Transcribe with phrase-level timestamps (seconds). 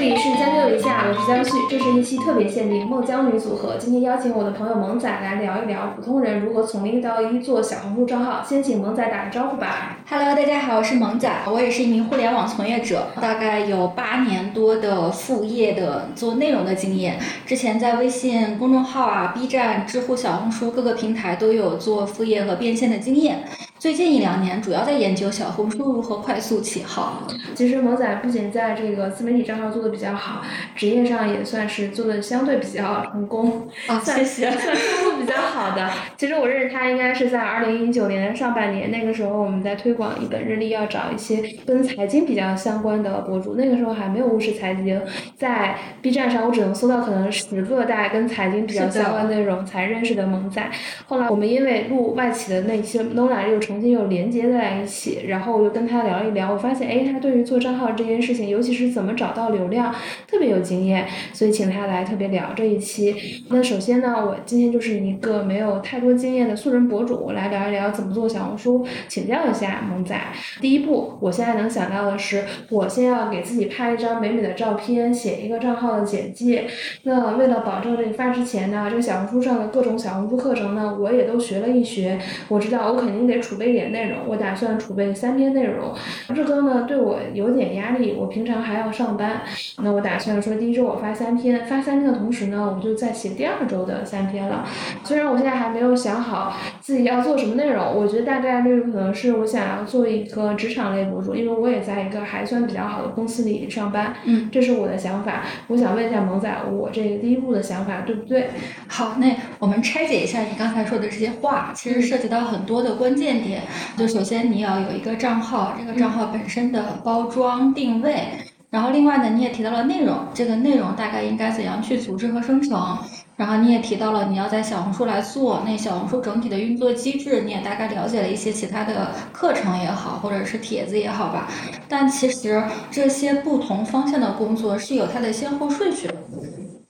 [0.00, 3.76] 这里是将就一下，我是江旭，这是一期特别限定孟姜女组合。
[3.78, 8.42] 今天邀请我的朋友萌仔来聊一聊普通人如何从零到一做小红书账号。
[8.42, 9.98] 先请萌仔打个招呼吧。
[10.08, 17.18] Hello，大家好，我是萌仔，我也是一名互联网从业者，大概有八年多的副业的做内容的经验。
[17.44, 23.44] 之前在微信公众号啊、B 站、知乎、小红书各个平台都有做副业和变现的经验。
[23.80, 27.26] 最近一两年，主要在研究小红书如何快速起号。
[27.54, 30.42] 其实萌仔不仅在这个自媒体账号做的比较好，
[30.76, 34.50] 职业上也算是做的相对比较成功，啊，算谢谢。
[34.50, 35.90] 算收入比较好的。
[36.18, 43.54] 其实我认识他应该是在二零一九年上半年，那个时候我们在推广一本日历，要找一些跟财经比较相关的博主。
[43.54, 45.00] 那个时候还没有务实财经，
[45.38, 50.70] 在 B 站上我只能搜到可能十个大概跟财经比较相关内容才认识的萌仔。
[51.06, 59.94] 后来我们因为录外企的那一期 Nona 又重新又连接在一起，然后我就跟他聊一聊，我发现哎，他对于做账号这件事情，尤其是怎么找到流量，
[60.26, 63.14] 特别有经验，所以请他来特别聊这一期。
[63.48, 70.20] 那首先呢，我今天就是一个没有太多经验的素人博主，我来聊一聊怎么做小红书，请教一下萌仔。
[70.60, 76.66] 第一步，我现在能想到的是，我先要给自己拍一张美美的照片，写一个账号的简介。
[77.04, 82.18] 那为了保证这个发之前呢，这个小红书上的各种小红书课程呢，我也都学了一学。
[82.48, 85.94] 我知道我肯定得储备点内容，我打算储备三篇内容。
[86.34, 89.42] 日更呢对我有点压力，我平常还要上班，
[89.82, 94.66] 那我打算说第一周我发三篇，发三篇的同时呢，我就再写第二周的三篇了。
[95.04, 105.44] 虽然我现在还没有想好自己要做什么内容，我觉得大概率可能是我想要做一个职场类博主，因为我也在一个还算比较好的公司里上班，嗯，这是我的想法。
[105.68, 108.48] 我想问一下萌仔，我这个第一步的想法对不对？
[108.88, 113.49] 好，那我们拆解一下你刚才说的这些话，其实涉及到很多的关键点。
[113.96, 118.28] 就首先你要有一个账号，这个账号本身的包装定位，
[118.70, 122.98] 然后另外呢，你也提到了内容，这个内容大概应该怎样去组织和生成。
[123.36, 131.48] 然后你也提到了你要在小红书来做，那小红书整体的运作机制，你也大概了解了一些其他的课程也好，或者是帖子也好吧。
[131.88, 136.14] 但其实这些不同方向的工作是有它的先后顺序的。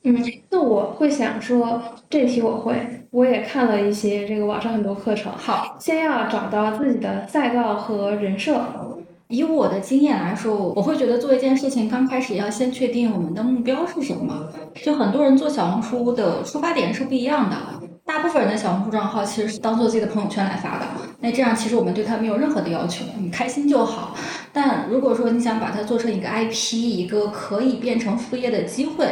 [0.03, 0.17] 嗯，
[0.49, 2.75] 那我会想说，这题我会，
[3.11, 5.31] 我也看了一些这个网上很多课程。
[5.33, 8.61] 好，先要找到自己的赛道和人设。
[9.29, 14.49] 以我的经验来说，我会觉得做一件事情刚开始要先确定我们的目标是什么。
[14.83, 17.57] 就很多人做小红书的出发点是不一样的。
[18.11, 20.87] 大部分人的小红书账号其实是当做自己的朋友圈来发的，
[21.21, 24.17] 那这样其实我们对它没有任何的要求，你开心就好。
[24.53, 29.07] 但如果说你想把它做成一个 IP，一个可以变成副业的机会，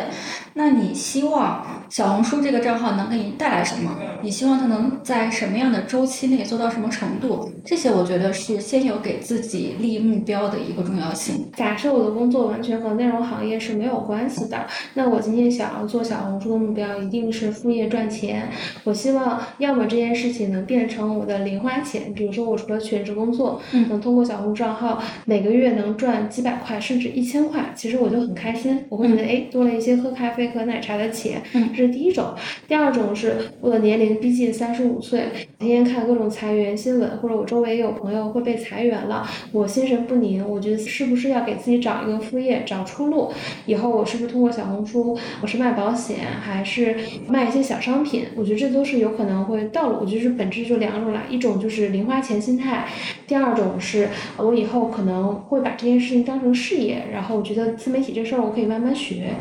[0.55, 3.97] 那你希望小红书这个账号能给你带来什么？
[4.21, 7.53] 你希望它能在什么样的周期内做到什么程度？
[7.65, 11.49] 这些我觉得是先有给自己立目标的一个重要性。
[11.57, 18.51] 假设我的工作完全和内容行业是没有关系的，那我今天想要做小红书的目标一定是副业赚钱。
[18.89, 28.87] 我希望要么这件事情能变成我的零花钱，比如说我除了全职工作，嗯能通过小红书账号每个月能赚几百块甚至一千块，其实我就很开心。
[28.89, 32.33] 我会觉得哎，多了一些喝咖啡、和奶茶的钱，嗯这是第一种。
[32.67, 35.25] 第二种是我的年龄逼近三十五岁，
[35.59, 43.31] 天天看各种裁员新闻，或者我周围也有朋友会被裁员了，我心神不宁，我觉得是不是要给自己找一个副业，找出路？
[43.67, 48.25] 以后我是不是通过小红书，我是卖保险还是卖一些小商品？
[48.35, 49.99] 我觉得这都是有可能会道路。
[50.01, 52.87] 我觉得是本质就两种啦，一种就是零花钱心态，
[53.27, 59.35] 第二种是我以后可能会把这件事情当成事业，然后我觉得自媒体这事儿我可以慢慢学。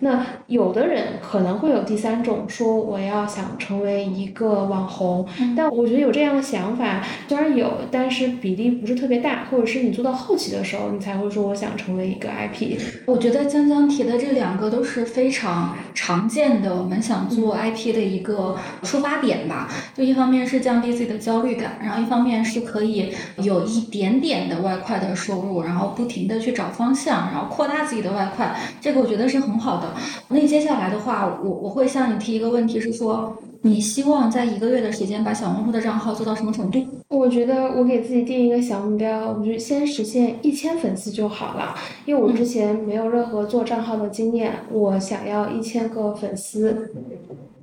[0.00, 5.26] 那有的人可能会有第三种，说我要想成为一个网红，
[5.56, 12.78] 但我觉得有这样的想法虽然有，但是比例不是特别大，或者是你做到后期的时候，你才会说我想成为一个 IP。
[13.06, 19.68] 我觉得江江提的这两个都是非常常见的我们想做 IP 的一个出发点吧。
[19.94, 29.85] 就一方面是降低自己的焦虑感，然后一方面是可以有一点点的外快的收入，然后不停的去找方向，然后扩大自己的外快，这个我觉得是很好的。
[30.28, 36.84] 那接下来的话，我我会向你提一个问题是说，你希望在一个月的时间把小红书的账号做到什么程度？
[37.08, 41.74] 我觉得我给自己定一个小目标，我就先实现一千粉丝就好了，
[42.04, 46.92] 因为我之前没有任何做账号的经验，我想要一千个粉丝。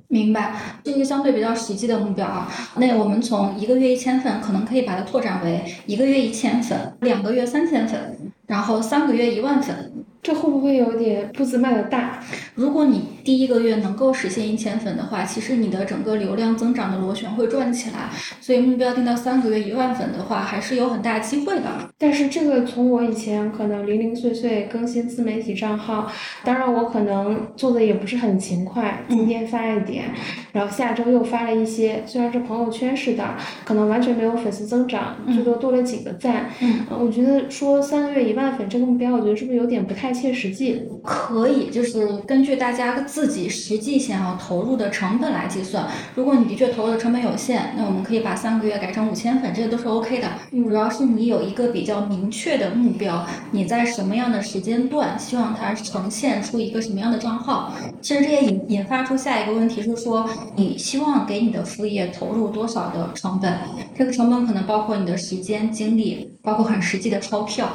[0.08, 0.54] 明白，
[0.84, 2.48] 是一个相对比较实际的目标啊。
[2.76, 8.16] 那我们从一个月一千粉，可能可以把它拓展为一个月一千粉，两个月三千粉，
[8.46, 9.92] 然后三个月一万粉。
[10.24, 12.18] 这会不会有点步子迈的大？
[12.54, 18.08] 如果你第一个月能够实现一千粉的话，其实你的整个流量增长的螺旋会转起来。
[18.40, 21.64] 所以目标定到三个月一万粉的话，还是有很大机会的。
[21.98, 26.10] 但是这个从我以前可能零零碎碎更新自媒体账号，
[26.42, 30.04] 当然我可能做的也不是很勤快，今天发一点，
[30.52, 33.22] 然后下周又发了一些，虽然是朋友圈式的，
[33.66, 36.46] 可能完全没有粉丝增长，最多多了几个赞。
[36.62, 40.82] 嗯，我觉得说三个月一万粉这个目标，我觉得是不是有点不太切实际？
[41.02, 45.86] 可以，就是根据大家自己实际想要投入的成本来计算。
[46.14, 50.28] 如果你的确投入的成本有限，那我们可以把三个月改成五千粉，这些都是 OK 的。
[50.50, 57.72] 主要是你有一个比较明确的目标，你在什么样的时间段希望它呈现出一个什么样的账号。
[58.00, 63.52] 其实这也引引发出下一个问题是说，你希望给你的副业投入多少的成本？
[63.96, 67.68] 这个成本可能包括你的时间、精力，包括很实际的钞票。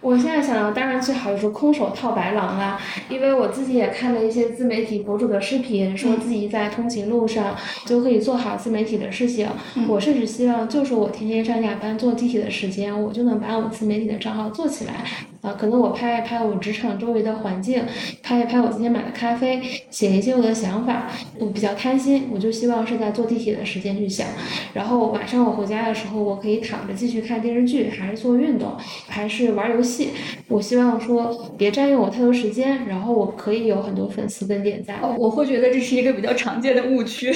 [0.00, 2.80] 我现在想，当然最好就是空手套白狼啊，
[3.10, 7.54] 因为我自己也看了一些自媒体博主的视频，说自己在通勤路上
[7.84, 9.46] 就可以做好自媒体的事情。
[9.86, 15.04] 我甚至希望，就是我天天上下班坐地铁的时间，我就能把我自媒体的账号做起来。
[15.42, 17.82] 啊，可能我拍一拍我职场周围的环境，
[18.22, 19.60] 拍一拍我今天买的咖啡，
[19.90, 21.08] 写一些我的想法。
[21.38, 24.26] 我比较贪心，我就希望是在坐地铁的时间去想。
[24.74, 28.76] 然后晚上我回家的时候，我可以躺着继续看电视剧，还是做运动，
[29.08, 30.10] 还是玩游戏。
[30.48, 34.96] 我希望说别占用我太多时间，然后我可以有很多粉丝跟点赞。
[35.16, 37.32] 我会觉得这是一个比较常见的误区，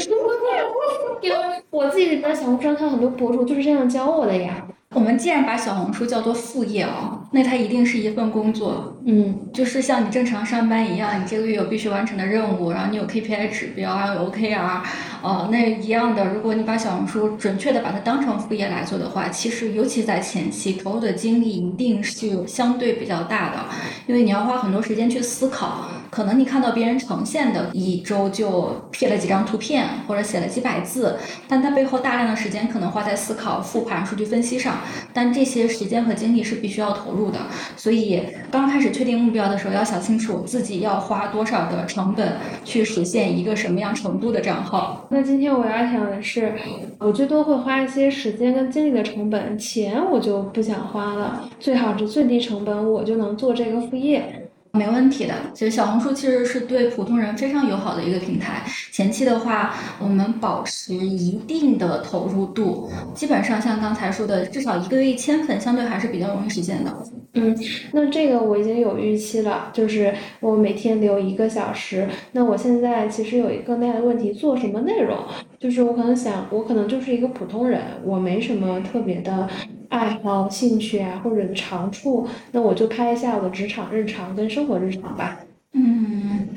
[1.23, 1.39] 因 为
[1.71, 4.67] 我自己在小红书上看很多博主就是这样教我的呀。
[4.95, 14.81] 我们既然把小红书叫做副业哦，那它一定是一份工作，嗯，就是像你正常上班一样，你这个月有必须完成的任务，然后你有 KPI 指标，然后有 OKR，
[15.23, 23.59] 呃，那一样的，如果你把小红书准确的把它当成副业来做的话，其实尤其在前期投入的精力一定是相对比较大的，
[24.07, 34.79] 因为你要花很多时间去思考，可能你看到别人呈现的一周就 P 了几张图片或者写了几百字，但它背后大量的时间可能花在思考、复盘、数据分析上。
[35.13, 37.39] 但这些时间和精力是必须要投入的，
[37.77, 45.05] 所以刚开始确定目标的时候，要想清楚自己要花多少的成本去实现一个什么样程度的账号。
[45.11, 46.53] 那今天我要想的是，
[46.99, 54.44] 我最多会花一些时间跟精力的成本，钱我就不想花了，最好是最低成本，我就能做这个副业。
[54.75, 58.65] 没问题的，其实小红书其实是对普通人非常友好的一个平台。
[58.91, 66.93] 前期的话，我们保持一定的投入度，基本上像刚才说的，至少一个月一千粉，相对还是比较容易实现的。
[67.35, 67.57] 嗯，
[67.93, 72.09] 那这个我已经有预期了，就是我每天留一个小时。
[72.33, 75.17] 那我现在其实有一个更大的问题，做什么内容？
[75.61, 79.49] 就是我可能想，我可能就是一个普通人，我没什么特别的。
[79.89, 85.39] 爱好、兴趣啊，或者长处，那我就拍一下我的职场日常跟生活日常吧。
[85.73, 86.49] 嗯，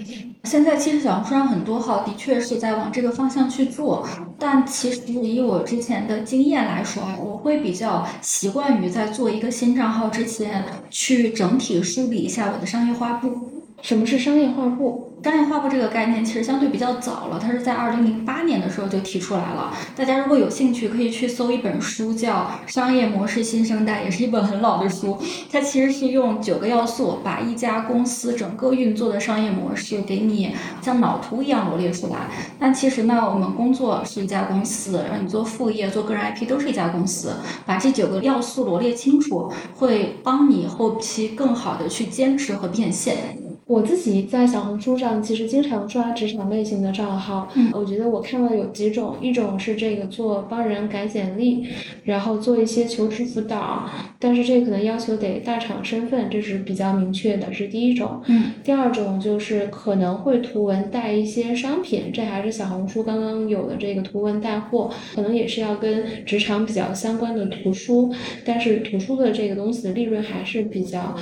[0.44, 4.08] 现在其实小红书上很多号的确是在往这个方向去做，
[4.38, 13.57] 但其实以我之前的经验来说，我会比较习惯于在做一个新账号之前，去整体梳理一下我的商业画布。
[13.82, 15.14] 什么是商业画布？
[15.24, 19.74] 商业画布这个概念其实相对比较早了，它是在二零零八年的时候就提出来了。
[19.96, 25.18] 大家如果有兴趣，可以去搜一本书，叫《商业模式新生代》，也是一本很老的书。
[25.52, 32.30] 它其实是用九个要素，把一家公司整个运作的商业模式给你像脑图一样罗列出来。
[32.60, 37.34] 但其实呢，我们工作是一家公司，让你做副业、做个人 IP 都是一家公司。
[37.66, 43.47] 把这九个要素罗列清楚，会帮你后期更好的去坚持和变现。
[43.68, 51.68] 我自己在小红书上其实经常刷职场类型的账号，我觉得我看到有几种，一种是这个做帮人改简历，
[52.06, 58.22] 然后做一些求职辅导，但是这可能要求得大厂身份，这是比较明确的，是第一种。
[58.28, 68.14] 嗯，第二种就是可能会图文带一些商品，这还是小红书刚刚有的这个图文带货，可能也是要跟职场比较相关的图书，
[68.46, 71.14] 但是图书的这个东西的利润还是比较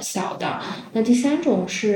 [0.00, 0.60] 小的。
[0.92, 1.93] 那第三种是。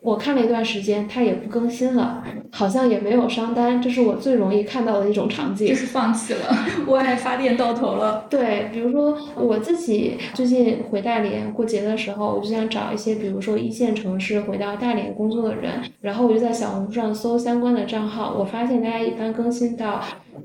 [0.00, 5.68] 我看了一段时间，它也不更新了，好像也没有商单，这是我最容易看到的一种场景。
[5.68, 6.40] 就是放弃了，
[6.86, 8.26] 我爱发电到头了。
[8.28, 20.02] 对，比如说我自己最近回大连过节的时候，我就想找一些，比如说一线城市回到大连工作的人，然后我就在小红书上搜相关的账号，我发现大家一般更新到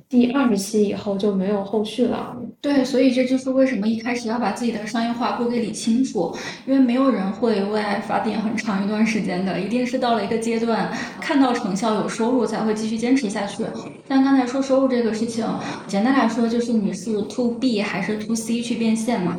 [0.07, 2.37] 第二十期以后就没有后续了。
[2.61, 6.35] 对，所以这就是为什么一开始要把自己的商业化过给理清楚，
[6.67, 13.63] 因为没有人会为爱发电很长一段时间的，一定是到了一个阶段，看到成效有收入才会继续坚持下去。
[14.09, 15.45] 但刚才说收入这个事情，
[15.87, 19.37] 简单来说就是你是 to B 还是 to C 去变现嘛？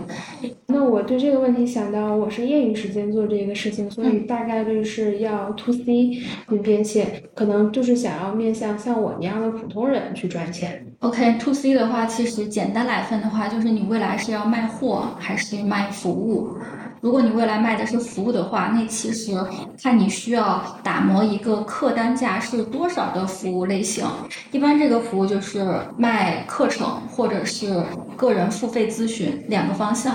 [0.68, 6.10] 那我对这个问题想到，我是业余时间做这个事情，所以大概率是要 to C
[6.48, 10.86] 去变现，可能就是想要面向像我一样的普通人去赚钱。
[11.00, 16.58] OK，to C 的话，其实简单来分的话，就是你未来是要卖货还是卖服务。
[17.00, 19.34] 如果你未来卖的是服务的话，那其实
[19.82, 24.04] 看你需要打磨一个客单价是多少的服务类型。
[24.52, 25.66] 一般这个服务就是
[25.96, 27.82] 卖课程或者是
[28.14, 30.14] 个人付费咨询两个方向。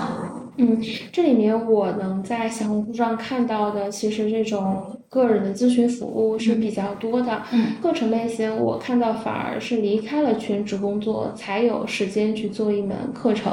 [0.58, 0.80] 嗯，
[1.12, 7.42] 这里面我能在小红书上看到的，其实这种个人的咨询服务是比较多的。
[7.52, 13.52] 嗯，课程类型我看到反而是离开了全职工作才有时间去做一门课程。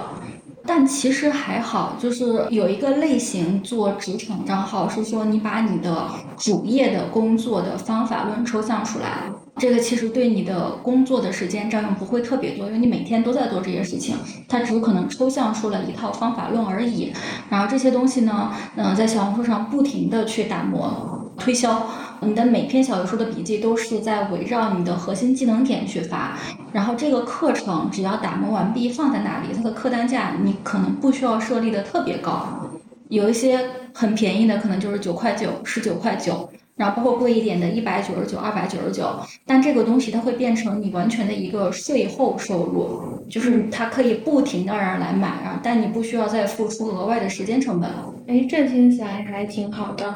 [0.65, 14.15] 但其实还好，就是有一个类型做职场账号，是说你把你的主业的工作的方法论抽象出来，这个其实对你的工作的时间占用不会特别多，因为你每天都在做这些事情，
[14.47, 17.11] 它只是可能抽象出了一套方法论而已。
[17.49, 21.87] 然后这些东西呢，嗯，在小红书上不停的去打磨推销。
[22.25, 26.37] 你的每篇小红书的笔记都是在围绕你的核心技能点去发，
[26.71, 32.69] 然后这个课程只要打磨完毕放在那里，它的客单价你可能不需要设立的特别高，
[33.09, 33.59] 有一些
[33.93, 47.89] 很便宜的可能就是九块九、十九块九，然后包括贵一点的一百九十九、二百九十九，但这个东西它会变成你完全的一个税后收入，就是它可以不停的让人来买啊，但你不需要再付出额外的时间成本。
[48.27, 50.15] 哎，这听起来还挺好的。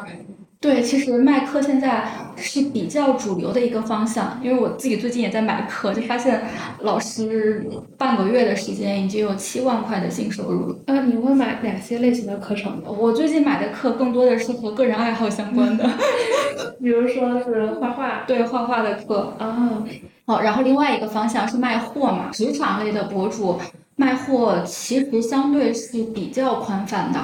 [0.60, 6.42] 对，其实卖课现在是比较主流的一个方向，因为我自己最近也在买课，就发现
[6.80, 7.64] 老师
[7.96, 10.76] 半个月的时间已经有七万块的净收入。
[10.88, 12.92] 呃，你会买哪些类型的课程呢？
[12.92, 15.88] 我最近买的课更多的是和个人爱好相关的，
[16.82, 19.84] 比如说是画画，对画画的课啊。
[20.26, 23.60] 好，然后另外一个方向是卖货嘛，职场类的博主
[23.96, 27.20] 卖货其实相对是比较宽泛的。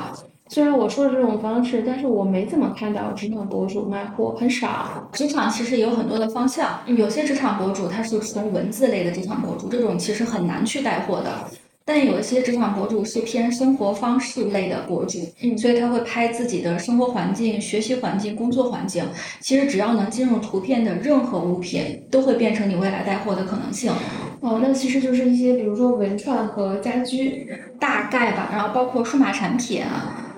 [0.50, 5.10] 虽然我说的这种方式，但是我没怎么看到职场博主卖货，很少。
[5.12, 11.50] 职场其实有很多的方向，有些职场博主他是纯文字类的职场博主，这种其实很难去带货的。
[11.86, 19.04] 但有一些职场博主是偏生活方式类的博主，嗯，所以他会拍自己的生活环境、学习环境、工作环境。
[19.42, 23.92] 其实只要能进入图片的任何物品，都会变成你未来带货的可能性。
[24.42, 28.50] 哦，那其实就是一些，比如说文创和家居，大概吧。
[28.54, 29.82] 然后包括数码产品。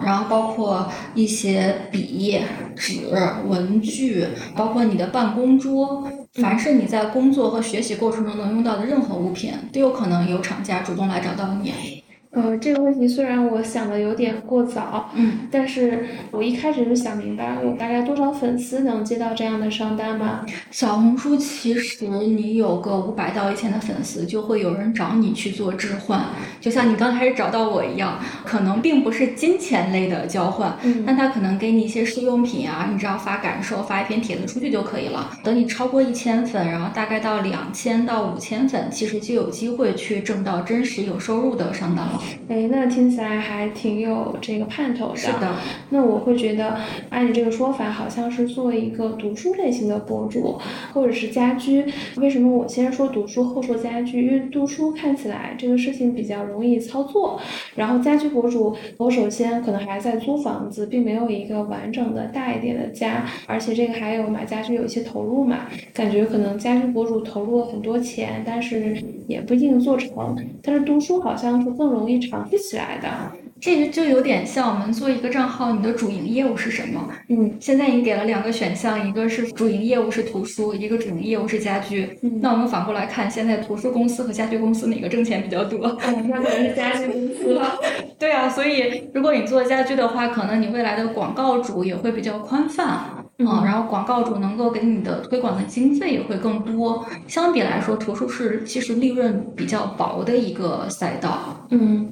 [0.01, 2.39] 然后包括一些笔、
[2.75, 3.07] 纸、
[3.45, 12.03] 文具，包括你的办公桌，凡是你在工作和学习过程中能用到的任何物品，都有可能有厂家主动来找到你。
[12.35, 20.45] 呃，这个问题虽然我想的有点过早，嗯，但是我一开始就想明白，我大概多少粉丝能接到这样的商单吗？
[20.69, 26.25] 小红书其实你有个五百到一千的粉丝，就会有人找你去做置换，
[26.59, 35.31] 就像你刚开始找到我一样，可能并不是金钱类的交换，嗯，但他可能给你一些试用品啊，你只要发感受，发一篇帖子出去就可以了。
[35.41, 42.21] 等你超过一千粉，然后大概到两千到五千粉，其实就有机会去挣到真实有收入的商单了。
[42.47, 45.17] 哎，那听起来还挺有这个盼头的。
[45.17, 45.55] 是的，
[45.89, 46.77] 那我会觉得，
[47.09, 50.59] 按你这个说法，好像是做一个读书类型的博主，
[50.93, 51.85] 或者是家居。
[52.17, 54.25] 为什么我先说读书后说家居？
[54.25, 57.39] 因为读书看起来这个事情比较容易操作，
[57.75, 68.95] 然后家居博主，我首先可能还在租房子，并没有一个完整的大一点的家，而且这个还有买家具有一些投入嘛，感觉可能家居博主投入了很多钱，但是
[69.27, 70.35] 也不一定做成。
[70.61, 72.49] 但是读书好像是更容易长。
[72.57, 73.31] 起来的，
[73.61, 77.09] 这个就有点像我们做一个账号，你的主营业务是什么？
[77.29, 82.17] 嗯，现在你给了两个选项，一个是主营业务是图书，一个主营业务是家居。
[82.21, 85.87] 嗯，那我们反过来看，现在图书公司和家居公司哪个挣钱比较多？
[86.05, 87.79] 嗯，那可能是家居公司了。
[88.19, 93.25] 对啊，所以如果你做家居的话，可能你未来的广告主也会比较宽泛。
[93.37, 97.05] 嗯，然后广告主能够给你的推广的经费也会更多。
[97.27, 101.67] 相比来说，图书是其实利润比较薄的一个赛道。
[101.69, 102.11] 嗯。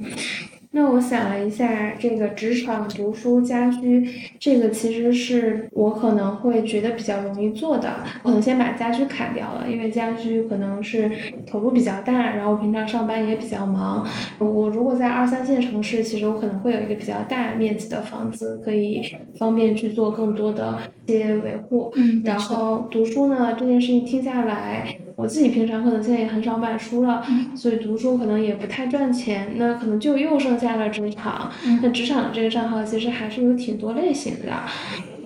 [0.75, 7.93] 那我想了一下，这个职场、读书、家居，这个其实是我可能会觉得比较容易做的。
[8.23, 11.11] 我可能先把家居砍掉了，因为家居可能是
[11.45, 14.03] 投入比较大，然后平常上班也比较忙。
[14.39, 21.93] 我如果在二三线城市，其实我可能会有一个比较大面积的房子，可以方便去做更多的一些维护。
[21.95, 24.97] 嗯，然后读书呢，这件事情听下来。
[25.15, 27.23] 我自己平常可能现在也很少买书了，
[27.55, 31.51] 所以读书可能也不太赚钱，那可能就又剩下了职场。
[31.81, 34.51] 那职场这个账号其实还是有挺多类型的。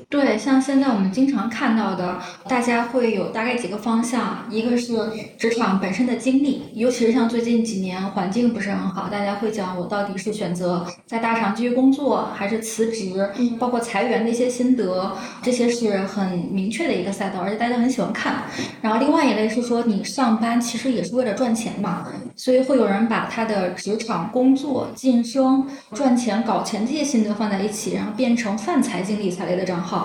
[0.10, 4.94] 对，像现在我们经常看到的，大家会有大概几个方向，一个是
[5.38, 15.12] 职场本身的经历，尤其是像最近几年环境不是很好，大家会讲我到底是选择在大厂继续工作，还是辞职，包括裁员的一些心得，
[15.44, 18.44] 这些是很明确的一个赛道，而且大家很喜欢看。
[18.82, 29.97] 然后另外一类是说，你上班其实也是为了赚钱嘛，所以会有人把他的职场工作、晋升、赚钱、搞钱这些心得放在一起，然后变成泛财经理财类的账号。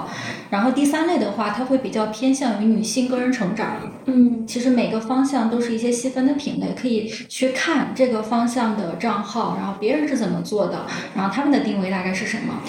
[0.50, 3.76] 然后第三类的话，它会比较偏向于女性个人成长。
[4.04, 12.60] 嗯，其实每个方向都是一些细分的品类，可以去看这个方向的账号，然后别人是怎么做的，然后他们的定位大概是什么。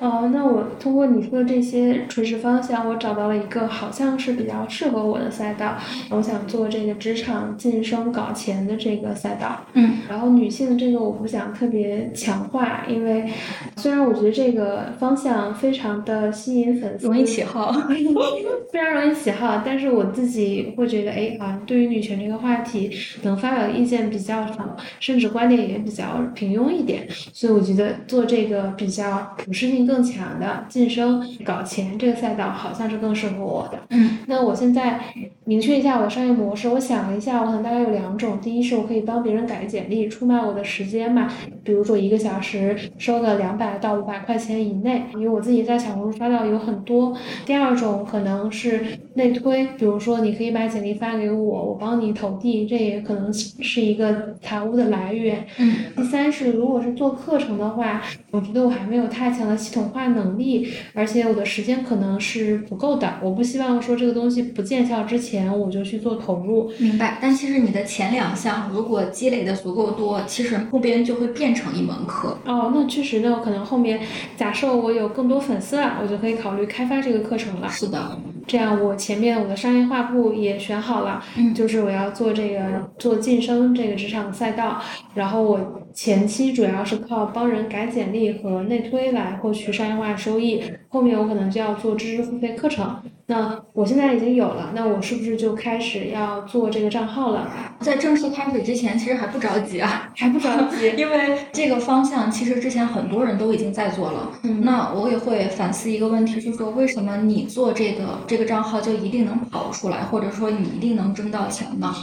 [0.00, 5.76] 哦，那我通过你说的这些垂直方向，我找到了一个好像是比较适合我的赛道。
[6.08, 9.60] 我想做这个职场晋升搞钱的这个赛道。
[9.74, 13.30] 嗯，然后女性的这个我不想特别强化，因为
[13.76, 17.72] 虽然我觉得这个方向非常的吸引粉丝，容易起号，
[18.72, 22.90] 非常容易起号，但是我自己会觉得，哎，好像对于女权这个话题，
[23.22, 29.80] 能发表的意见比较少，甚至观点也比较平庸一点，所以我觉得做这个比较普适性。
[29.90, 33.78] 更强的晋升搞钱这个赛道好像是更适合我的。
[33.88, 35.00] 嗯，那我现在
[35.46, 36.68] 明确一下我的商业模式。
[36.68, 38.38] 我想了一下，我可能大概有两种。
[38.40, 41.28] 第一是我可以帮别人改简历，出卖我的时间嘛，
[41.64, 47.16] 比如说一个小时收个两百到五百块钱以内，因为我自己在小红书刷到有很多。
[47.44, 55.44] 第二种可能是内推，比如说你可以把简历发给我，我帮你投递，这也可能是一个财务的来源。
[55.58, 58.00] 嗯，第三是如果是做课程的话，
[58.30, 59.80] 我觉得我还没有太强的系统。
[59.80, 63.14] 统化能力，而且我的时间可能是不够的。
[63.22, 66.70] 我不希望说这个东西不见效之前我就去做投入。
[66.76, 67.16] 明白。
[67.18, 72.36] 但其实你的前两项如果积累的足够多，其实后边就会变成一门课。
[72.44, 74.00] 哦，那确实，那我可能后面
[74.36, 77.68] 假设我有更多粉丝了，我就可以考虑开发这个课程了。
[77.68, 78.18] 是的。
[78.46, 84.80] 这样我前面我的商业化部也选好了，嗯，就是我要做这个做晋升这个职场赛道，
[85.14, 89.70] 然后我前期主要是靠帮人改简历和内推来获取。
[89.70, 92.96] 商业化收益，后面我可能就要做知识付费课程。
[93.26, 97.48] 那我现在已经有了，那我是不是就开始要做这个账号了？
[97.78, 104.32] 在正式开始之前，其实还不着急啊，还不着急， 因为这个方向其实之前很多人都已经在做了。
[104.42, 111.94] 嗯，那我也会反思一个问题，就是说为什么你做这个这个账号就一定能跑出来，或者说你一定能挣到钱呢？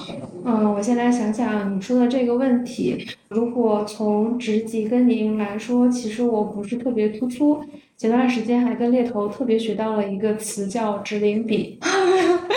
[0.45, 7.61] 嗯，我现在想想你说的这个问题，如果从职级跟年龄来说，其实我不是特别突出。
[7.97, 11.79] 前段时间还跟猎头特别学到了一个词叫“直领比”，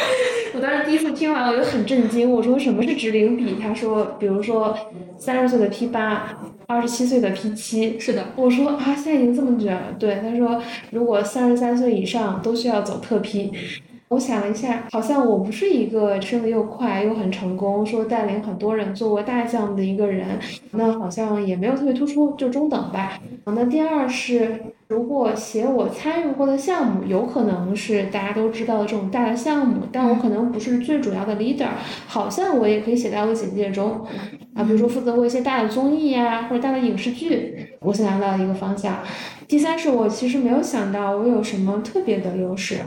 [0.54, 3.56] 我当时第一次听完我就很震惊，我说什么是直领比？
[3.60, 4.76] 他说，比如说
[5.18, 7.98] 三十岁的 P 八，二十七岁的 P 七。
[7.98, 9.96] 是的，我说啊，现在已经这么卷了。
[9.98, 13.50] 对，他说如果三十三岁以上都需要走特 P。
[14.10, 20.38] 我想了一下，好像我不是一个升的又快又很成功，说带领很多人做过大项目的一个人，
[20.72, 23.18] 那好像也没有特别突出，就中等吧。
[23.46, 24.60] 那第二是。
[24.88, 31.68] 如果写我参与过的项目，有可能是大家都知道的这种大的项目，但我可能不是最主要的 leader，
[32.08, 34.04] 好像我也可以写在我简介中，
[34.52, 38.98] 啊，比如说负责过一些大的综艺呀，或者大的影视剧，我想到一个方向。
[39.46, 42.78] 第三是我其实没有想到我有什么特别的优势。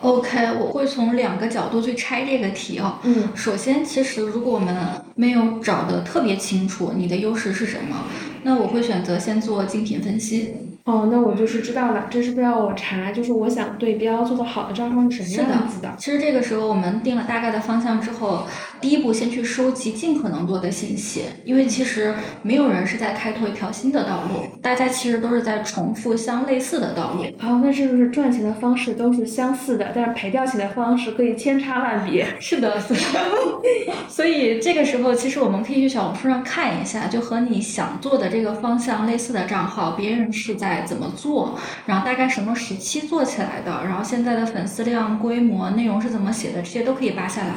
[0.00, 2.98] OK，我会从两个角度去拆这个题哦。
[3.02, 4.74] 嗯，首先，其实如果我们
[5.14, 8.04] 没有找的特别清楚你的优势是什么，
[8.42, 10.54] 那我会选择先做竞品分析。
[10.90, 13.12] 哦，那我就是知道了，这是不是要我查？
[13.12, 15.94] 就是我想对标做的好的账号是什么样子的？
[15.96, 18.42] 其实这个时候我们定了大概的方向之后，
[18.80, 27.22] 第一步先去收集尽可能多的信息，因为其实没有人是在开拓一条新的道路，大家其实都是在重复相类似的道路。
[27.38, 32.26] 哦，那是不是赚钱的方式都是相似的，但是赔掉钱的方式可以千差万别？
[32.40, 33.00] 是的，是的。
[34.08, 40.79] 所以这个时候，其实我们可以去小红书上看一下，就和你想做的这个方向类似的账号，别人是在。
[40.82, 41.58] 怎么做？
[41.86, 43.82] 然后大概什么时期做起来的？
[43.84, 46.62] 然后现在的粉丝量、规模、内容是怎么写的？
[46.62, 47.54] 这些都可以扒下来。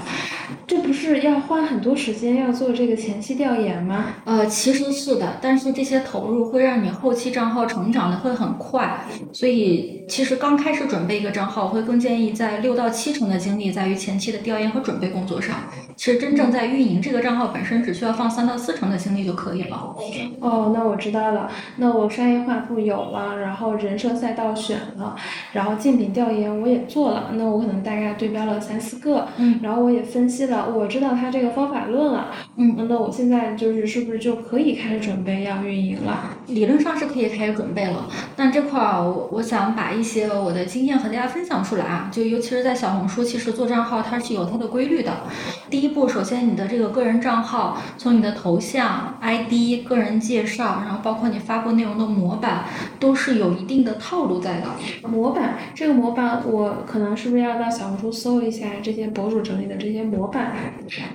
[0.66, 4.06] 这不是要花很多时间要做这个前期调研吗？
[4.26, 9.06] 呃，其实是的，但是这些投入会让你后期账号成长的会很快。
[9.32, 15.56] 所以其实刚开始准备一个账号，我会更建议在六到七成的精力在于前期的调研和准备工作上。
[15.96, 19.96] 其实真正在运营这个账号本身，只需要放三到四成的精力就可以了。
[20.40, 21.50] 哦，那我知道了。
[21.78, 25.16] 那我商业化部有了，然后人设赛道选了，
[25.52, 27.30] 然后竞品调研我也做了。
[27.34, 30.68] 那我可能大概对标了三四个，嗯，然后我也分析了。
[30.68, 31.04] 我知道。
[31.04, 32.28] 道它这个方法论了。
[32.56, 36.38] 嗯，那我现在就是是不是就可以开始准备要运营了？
[36.48, 45.22] 理论上是可以开始准备了，但这块儿我我想把一些我的经验和大家分享出来啊，就尤其是在小红书，其实做账号它是有它的规律的。
[45.70, 52.66] 第一步，首先你的这个个人账号，从你的头像、ID、个人介绍，然后包括你发布内容的模板，
[53.00, 54.68] 都是有一定的套路在的。
[55.10, 60.54] 模板这个模板，我可能是不是要到小红书搜一下这些博主整理的这些模板？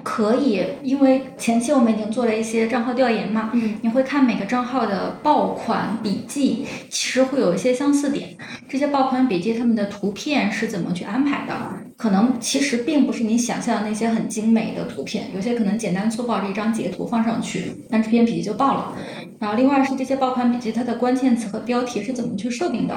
[0.02, 8.36] 可以，因为前期我们已经做了一些账号调研嘛，嗯，你会看每个账号的爆款笔记，其实会有一些相似点。
[8.68, 11.54] 这些爆款笔记他们的图片是怎么去安排的？
[11.96, 18.92] 可能其实并不是你想象的那些很精美的图片，有些可能简单粗暴的一张截图放上去，那这篇笔记就爆了。
[19.38, 22.94] 然后另外是这些爆款笔记它的关键词和标题是怎么去设定的？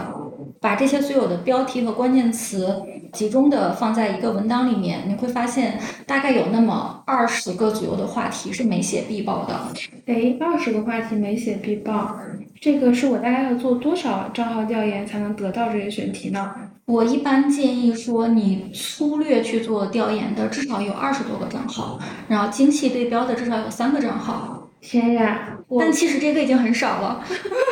[0.62, 9.60] 把这些所有的标题和关键词集中的放在一个文档里面，你会发现大概有那么二十个左右的话题是没写必报的。
[10.06, 12.16] 哎，二十个话题没写必报，
[12.62, 16.54] 这个是我大概要做多少账号调研才能得到这些选题呢？
[16.86, 21.98] 我一般建议说，你粗略去做调研的至少有二十多个账号，
[22.28, 24.68] 然后精细对标的至少有三个账号。
[24.80, 27.24] 天呀，但其实这个已经很少了。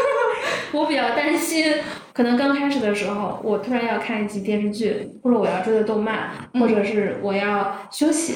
[0.72, 1.66] 我比较担心，
[2.20, 8.34] 可能刚开始的时候，我突然要看一集电视剧，或者我要追的动漫，或者是我要休息，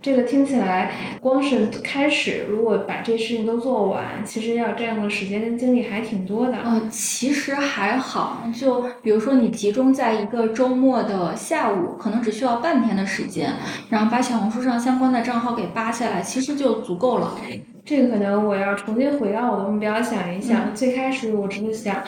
[0.00, 6.56] 这个听起来光是开始，如果把这事情都做完，其实要占用的时间跟精力还挺多的。
[6.58, 13.54] 呃，其实还好，就比如说你集中在一个周末的下午，可能只需要半天的时间，
[13.90, 17.36] 然后把小红书上相关的账号给扒下来，其实就足够了。
[17.84, 22.02] 这个可能我要重新回到我的目标想一想，最开始我只是想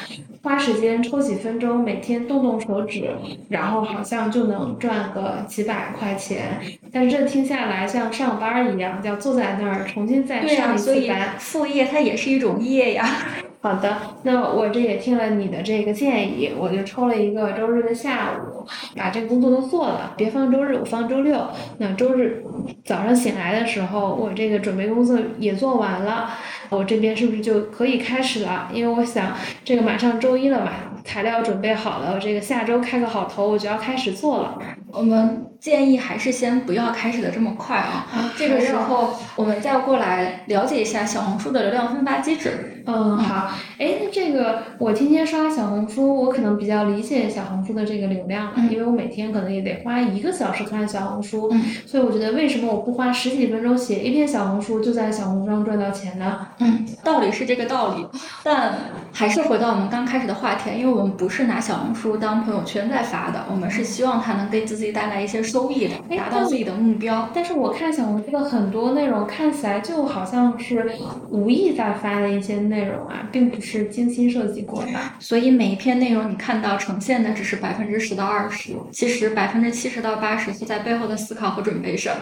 [0.49, 3.11] 花时间抽几分钟，每天动动手指，
[3.51, 6.59] 然后好像就能赚个几百块钱。
[6.91, 11.35] 但是这听下来像上班一样，要坐在那儿重新再、上一次班。
[11.39, 13.07] 副业它也是一种业呀。
[13.61, 18.65] 好的，那我这也听了你的这个建议，我就抽了一个周日的下午，
[18.97, 21.39] 把这个工作都做了，别放周日，我放周六。
[21.77, 22.43] 那周日
[22.85, 26.31] 早上醒来的时候，我这个准备工作也做完了，
[26.71, 28.69] 我这边是不是就可以开始了？
[28.73, 30.73] 因为我想这个马上周一了嘛，
[31.05, 34.59] 材料准备好了，我这个下周开个好头，我就要开始做了。
[34.91, 38.07] 我们建议还是先不要开始的这么快啊。
[38.37, 42.83] 这个时候我们再过来了解一下小红书的流量分发机制。
[42.87, 56.49] 嗯，好，哎，那这个我天天刷小红书，我可能比较理解小红书的这个流量了，嗯因为我每天可能也得花一个小时看小红书，嗯所以我觉得为什么我不花十几分钟写一篇小红书，就在小红书上赚到钱呢？
[56.61, 58.07] 嗯，道理是这个道理，
[58.43, 58.75] 但
[59.13, 67.29] 还是回到我们刚开始的话题，因为我们不是拿小红书当朋友圈在发的，我们是希望它能给自己带来一些收益的，哎达到自己的目标。
[67.33, 70.97] 但是我看小红书的很多内容看起来就好像是
[71.31, 74.91] 无意在发的一些内容啊，并不是精心设计过的。
[75.21, 82.15] 所以每一篇内容你看到呈现的只是百分之十到二十，其实百分之七十到八十是在背后的思考和准备上。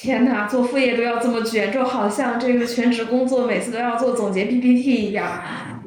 [0.00, 5.28] 天哪，做副业都要这么卷，就好像这个全职工作每次都要做总结 PPT 一样。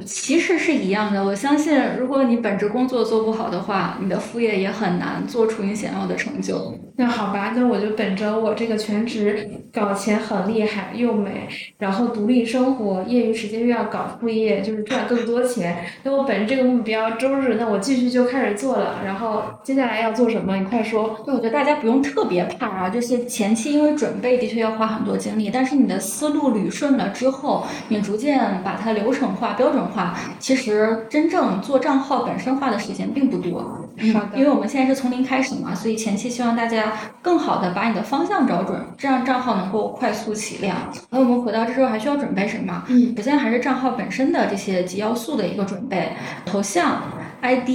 [0.03, 6.75] 其实是一样的，我相信，如果你本职工作做不好的话，你的副业也很难做出你想要的成就。
[6.97, 11.47] 那好吧，那我就本着我这个全职搞钱很厉害又美，
[11.77, 15.85] 然后独立生活，业余时间又要搞副业，就是赚更多钱。
[16.03, 19.01] 那我本着这个目标，周日那我继续就开始做了。
[19.05, 20.57] 然后接下来要做什么？
[20.57, 21.21] 你快说。
[21.23, 33.87] 对，我觉得大家不用特别怕啊，就是前期因为准备的确要花很多精力，但是你的思路捋顺了之后，你逐渐把它流程化、标准化，其实真正做账号本身花的时间并不多。
[33.97, 40.75] 嗯因为我们现在是从零开始嘛，所以前期希望大家更好的把你的方向找准，这样账号能够快速起量。
[41.11, 42.83] 那我们回到这之后还需要准备什么？
[42.87, 47.03] 嗯，首先还是账号本身的这些几要素的一个准备，头像、
[47.41, 47.69] ID、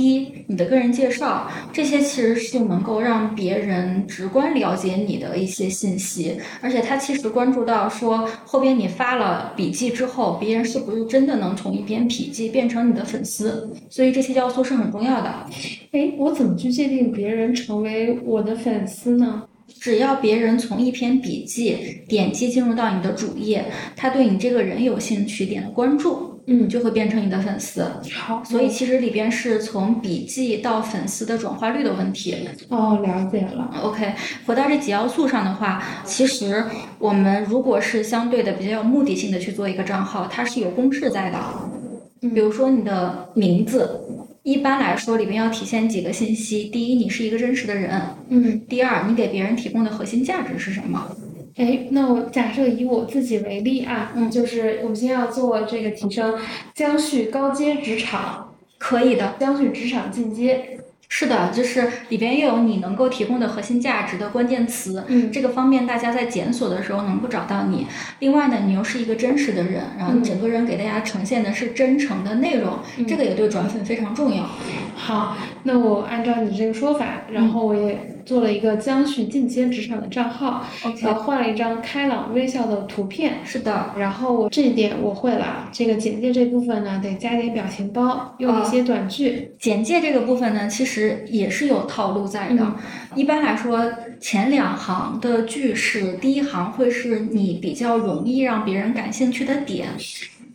[0.47, 15.47] 你的个人介绍，这些其实是能够让别人直观了解你的一些信息，而且他其实关注到说后边你发了笔记之后，别人是不是真的能从一篇笔记变成你的粉丝，所以这些要素是很重要的。
[15.93, 19.45] 哎，我怎么去界定别人成为我的粉丝呢？
[19.81, 21.77] 只要别人从一篇笔记
[22.09, 23.65] 点击进入到你的主页，
[23.97, 27.85] 他对你这个人有兴趣，点了关注，嗯，就会变成你的粉丝。
[28.15, 32.37] 好，所以其实里边是从笔记到粉丝的转化率的问题。
[32.69, 33.71] 哦，了解了。
[33.83, 34.13] OK，
[34.47, 36.65] 回到这几要素上的话，其实
[36.99, 41.39] 我们如果是相对的比较有目的性的去做一个账号，它是有公式在的。
[42.23, 44.01] 嗯比如说你的名字，
[44.43, 47.91] 一般来说里面要体现几个信息：第一，你是一个真实的人；
[48.31, 50.99] 嗯第二，你给别人提供的核心价值是什么；
[51.57, 56.39] 哎，那我假设以我自己为例啊，嗯就是我们先要做这个提升，
[56.75, 59.35] 将去高阶职场，可以的。
[59.41, 60.79] 将去职场进阶。
[61.09, 67.87] 是的，就是里边又有你能够提供的核心价值的关键词，嗯这个方面大家在检索的时候能够找到你。
[68.19, 74.49] 另外呢，你又是一个真实的人，然后整个人给大家呈现的是真诚的内容，嗯这个也对转粉非常重要。
[74.97, 80.65] 好，那我按照你这个说法，然后我也做了一个江旭进阶职场的账号
[81.03, 83.35] 然后换了一张开朗微笑的图片。
[83.45, 89.53] 是的，然后我这一点我会了，这个简介这部分呢，得加点表情包，用一些短句。
[89.61, 90.96] 简介这个部分呢，其实
[91.27, 92.63] 也是有套路在的。
[92.63, 92.75] 嗯
[93.15, 99.89] 一般来说，前两行的句式，第一行会是你比较容易让别人感兴趣的点。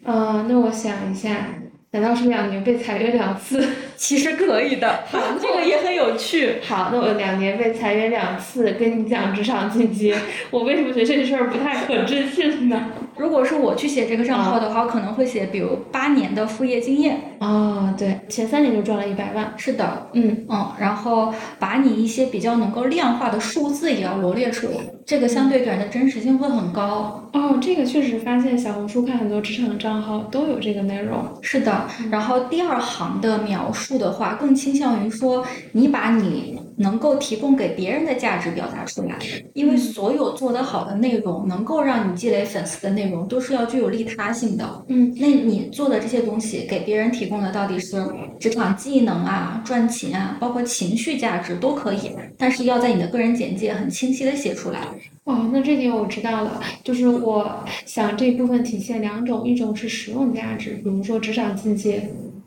[0.04, 1.48] 呃，那我想一下，
[1.90, 3.68] 难道是两年被裁员两次？
[3.98, 5.06] 其实可以的，
[5.42, 6.58] 这个也很有趣。
[6.62, 10.16] 好，那我两年被裁员两次，跟你讲职场进阶，
[10.52, 12.92] 我为什么觉得这事儿不太可置信呢？
[13.18, 17.20] 如果是我去写这个账号的话，我可能会写，比如八年的副业经验。
[17.40, 19.54] 哦，对，前三年就赚了一百万。
[19.58, 24.74] 是的，嗯，嗯，然后把你一些比较能够量化的数字也要罗列出来，
[25.06, 27.30] 这个相对感的真实性会很高。
[27.34, 31.24] 哦，这个确实发现小红书看很多职场的账号都有这个内容。
[31.42, 39.18] 是的，然后第二行的描述的话，更倾向于说你把你能够提供给别人的价值表达出来，
[39.54, 44.84] 因为所有做得好的内容，能够让你积累粉丝的内容，都是要具有利他性的。
[44.88, 48.04] 嗯那你做的这些东西给别人提供的到底是
[48.40, 54.88] 职场技能啊、赚钱啊，包括情绪价值都可以，但是要在你的个人简介很清晰的写出来。
[55.26, 61.78] 哦，那这点我知道了，就是我想这部分体现两种，一种是实用价值，比如说职场进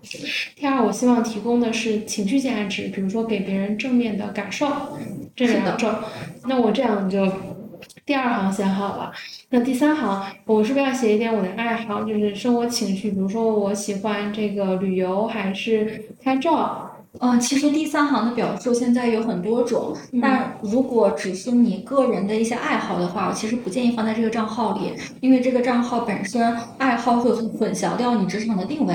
[0.05, 0.19] 阶；
[0.55, 4.71] 第二，我希望提供的是情绪价值，比如说给别人正面的感受，
[5.35, 5.93] 这两种。
[6.47, 7.27] 那我这样就
[8.07, 9.13] 第二行写好了，
[9.51, 16.94] 那第三行我是不是要写一点我的爱好，就是生活情趣，比如说我喜欢这个旅游还是拍照？
[17.21, 28.95] 呃，其实第三行的表述现在有很多种，嗯但如果只是你个人的一些爱好的话，我其实不建议放在这个账号里，因为这个账号本身爱好会混混淆掉你职场的定位。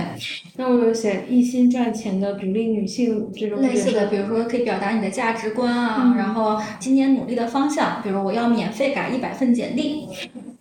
[0.57, 10.07] 那我有写一心赚钱的独立女性这种类似的，比如说可以表达你的价值观啊，嗯然后今年努力的方向，比如我要免费改一百份简历，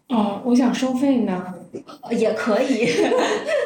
[0.09, 1.55] 哦，我想收费呢。
[2.02, 2.87] 呃也可以。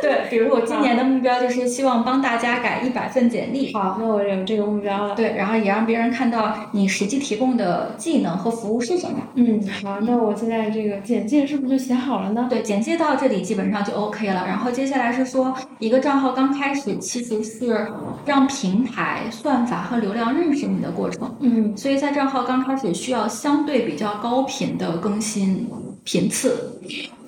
[0.00, 3.72] 对， 比如我今年的目标就是希望帮大家改一百份简历。
[3.72, 5.14] 好，那我有这个目标了。
[5.14, 9.18] 对，然后也让别人看到你实际提供的技能和服务是什么。
[9.34, 12.46] 嗯，好，那我现在这个简介是不是就写好了呢？
[12.50, 14.44] 对，简介到这里基本上就 OK 了。
[14.46, 17.86] 然后接下来是说，一个账号刚开始其实是
[18.26, 25.68] 让平台、算法和流量认识你的过程，嗯，所以在账号刚开始需要相对比较高频的更新
[26.04, 26.80] 频次。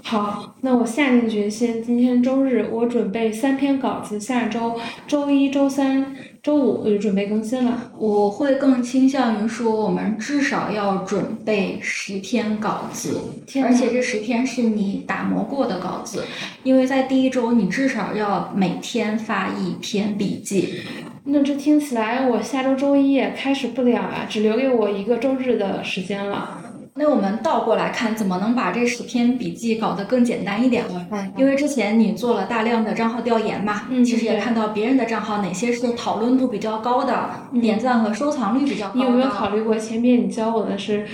[0.07, 7.91] 好，那我下定决心，今天周日我准备三篇稿子，下周周一周三周五我就准备更新了。
[7.99, 16.23] 我会更倾向于说，我们至少要准备十篇稿子，天而且这十篇是你打磨过的稿子，
[16.63, 20.81] 因为在第一周你至少要每天发一篇笔记。
[21.25, 26.61] 那这听起来我下周周一也开始不了啊，只留给我一个周日的时间了。
[26.97, 31.05] 那我们倒过来看，怎么能把这十篇笔记搞得更简单一点呢？
[31.11, 38.99] 嗯因为之前你做了大量的账号调研嘛，嗯其实也看到别人的账号哪些是讨论度比较高的，嗯点赞和收藏率比较高的。
[39.01, 41.05] 你有没有考虑过，前面你教我的是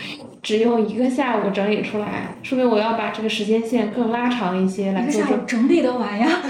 [0.42, 6.28] 只用一个下午整理出来，说明我要把这个时间线更拉长一些来一个做这下午整理得完呀？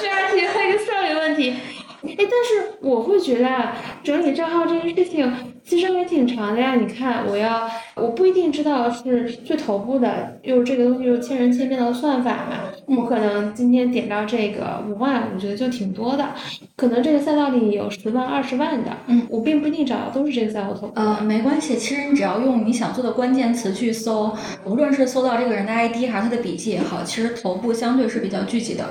[0.00, 1.54] 这而且还有一个效率问题。
[2.06, 5.32] 哎，但是我会觉得啊整理账号这件事情
[5.64, 6.74] 其实也挺长的呀。
[6.74, 12.70] 你看，我要我不一定知道是最头部的，又这个东西又千人千面的算法嘛。
[12.86, 16.28] 我可能今天点到这个五万，我觉得就挺多的。
[16.76, 20.92] 可能这个赛道里有十万、二十万的，嗯，我并不一定找的都是这个赛道头部。
[20.96, 28.84] 呃，没关系，其实你只要用你想做的关键词去搜，无论是搜到这个人的 ID 还是他的笔记也好，其实头部相对是比较聚集的。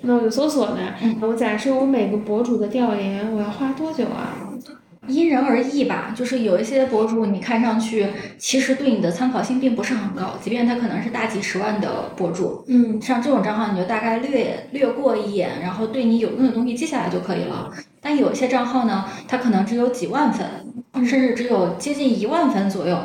[0.00, 4.45] 那我就搜索呢，嗯我假设我每个博主的调研，我要花多久啊？
[5.08, 8.06] 因人而异吧，就是有一些博主你看上去
[8.38, 17.70] 其实对你的参考性并不是很高，即便他可能是大几十万的博主，嗯，像这种账号你就大概略略过一眼，然后对你有用的东西记下来就可以了。
[18.08, 20.46] 但有些账号呢，它可能只有几万粉，
[21.04, 22.96] 甚至只有接近一万粉左右，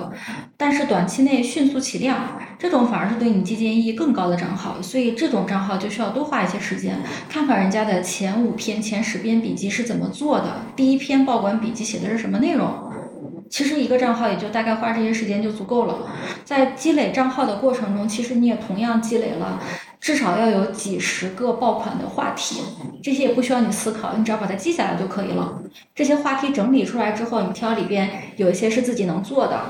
[0.55, 4.79] 但是短期内迅速起量，这种反而是对你借鉴意义更高的账号。
[4.79, 12.69] 所以这种账号就需要多花一些时间，看看人家的前五篇、前十篇笔记是怎么做的，第一篇报馆笔记写的是什么内容。
[13.49, 15.97] 其实一个账号也就大概花这些时间就足够了。
[16.45, 19.59] 在积累账号的过程中，其实你也同样积累了
[20.01, 22.59] 至少要有几十个爆款的话题，
[23.03, 25.61] 这些也不需要你思考，你只要把它记下来就可以了。
[25.93, 29.61] 这些话题整理出来之后，你挑里边有一些是自己能做的。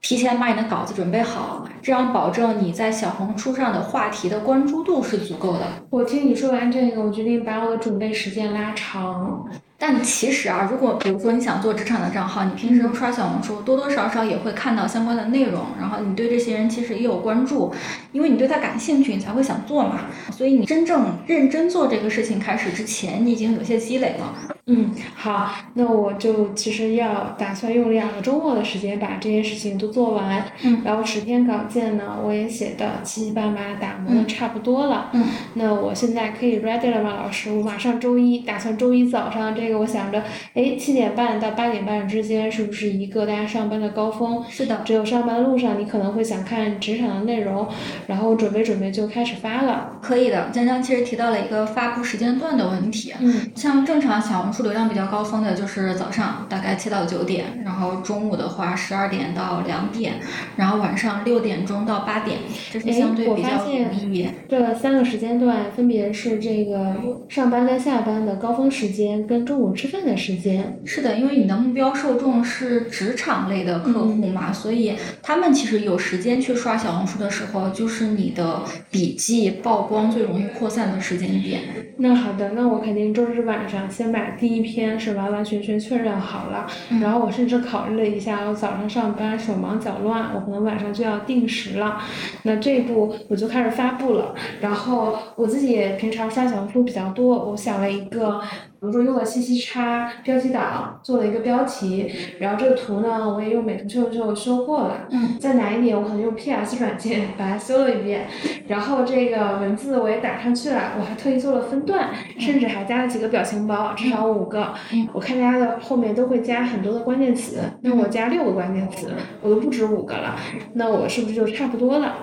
[0.00, 5.60] 提前把你的稿子准备好，这样保证你在小红书上的话题的关注度是足够的。
[5.90, 9.44] 我听你说完这个，我决定把我的准备时间拉长。
[9.84, 17.74] 但其实啊，如果比如说你想做职场的账号，你平时刷小红书，多多少少也会看到相关的内容，然后你对这些人其实也有关注，
[18.12, 20.02] 因为你对他感兴趣，你才会想做嘛。
[20.30, 24.32] 所以你真正认真做这个事情开始之前，你已经有些积累了。
[24.68, 30.44] 嗯，好，那我就其实要打算用两个周末的时间把这些事情都做完。
[30.62, 35.10] 嗯，然后十篇稿件呢，我也写的七七八八，打磨的差不多了。
[35.14, 37.50] 嗯，那我现在可以 ready 了吗，老师？
[37.50, 39.71] 我马上周一打算周一早上这个。
[39.74, 40.22] 我想着，
[40.54, 44.44] 哎，七点半到八点半之间是不是一个大家上班的高峰？
[44.48, 47.66] 是的，只有上班路上你可能会想看职场的内容，
[48.06, 49.98] 然后准备准备就开始发了。
[50.02, 53.12] 可以的，江江其实提到了一个发布时间段的问题。
[53.20, 60.14] 嗯，像正常小红书流量比较高峰的就是早上大概七到九点，然后中午的话十二点到两点，
[60.56, 62.38] 然后晚上六点钟到八点，
[62.70, 64.28] 这是相对比较容易。
[64.48, 66.94] 这三个时间段分别是这个
[67.28, 70.80] 上班跟下班的高峰时间，跟中午吃饭的时间。
[70.84, 81.60] 是的，因为你的目标受众是职场类的客户嘛，所以他们其实有时间去刷小红书的时候，就是你的笔记曝光最容易扩散的时间点。
[81.98, 86.66] 那好的，那我肯定周日晚上先把第一篇是完完全全确认好了，
[87.00, 92.02] 然后我甚至考虑了一下，我早上上班手忙脚乱，我可能晚上就要定时了，
[92.42, 94.34] 那这一步我就开始发布了。
[94.60, 98.40] 然后我自己也平常刷小红书比较多，我想了一个。
[98.82, 105.06] 比如说用了信息差标题党做了一个标题，然后这个图呢，我也用美图秀秀修过了。
[105.12, 105.38] 嗯。
[105.38, 108.26] 再难一点，我可能用 PS 软件把它修了一遍，
[108.66, 112.08] 然后这个文字我也打上去了，我还特意做了分段，
[112.40, 114.74] 甚至还加了几个表情包，至少五个。
[114.92, 115.06] 嗯。
[115.12, 120.34] 我看大家的后面都会加很多的关键词，那我加六个关键词，我都不止五个了，
[120.72, 122.16] 那我是不是就差不多了？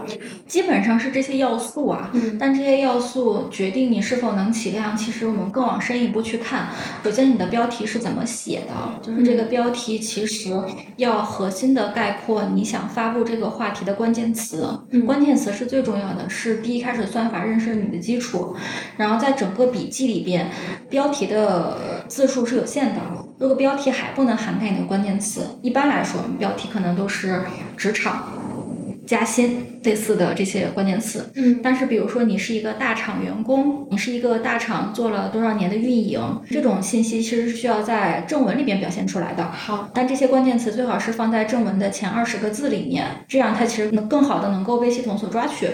[0.45, 2.09] 基本上是这些要素啊。
[2.11, 2.37] 嗯。
[2.37, 6.48] 但这些要素决定你是否能起量，其实我们更往深一步去看。
[6.49, 6.69] 看，
[7.03, 8.73] 首先你的标题是怎么写的？
[9.03, 10.51] 就是这个标题其实
[10.97, 14.67] 要核心的概括你想发布这个话题的关键词，
[15.05, 18.55] 关键词是最重要的，是第一开始算法认识你的基础。
[18.97, 20.49] 然后在整个笔记里边，
[20.89, 23.01] 标题的字数是有限的，
[23.37, 27.43] 如果标题还不能涵盖你的关键词，一般来说标题可能都是
[27.77, 28.38] 职场。
[29.09, 39.43] 加薪类似的这些关键词，嗯，但是比如说你是一个大厂员工，你是一个大厂做了多少年的运营，这种信息其实是需要在正文里边表现出来的。
[39.45, 45.67] 好，但这些关键词最好是放在正文的前二十个字里面，这样它其实能更好的能够被系统所抓取。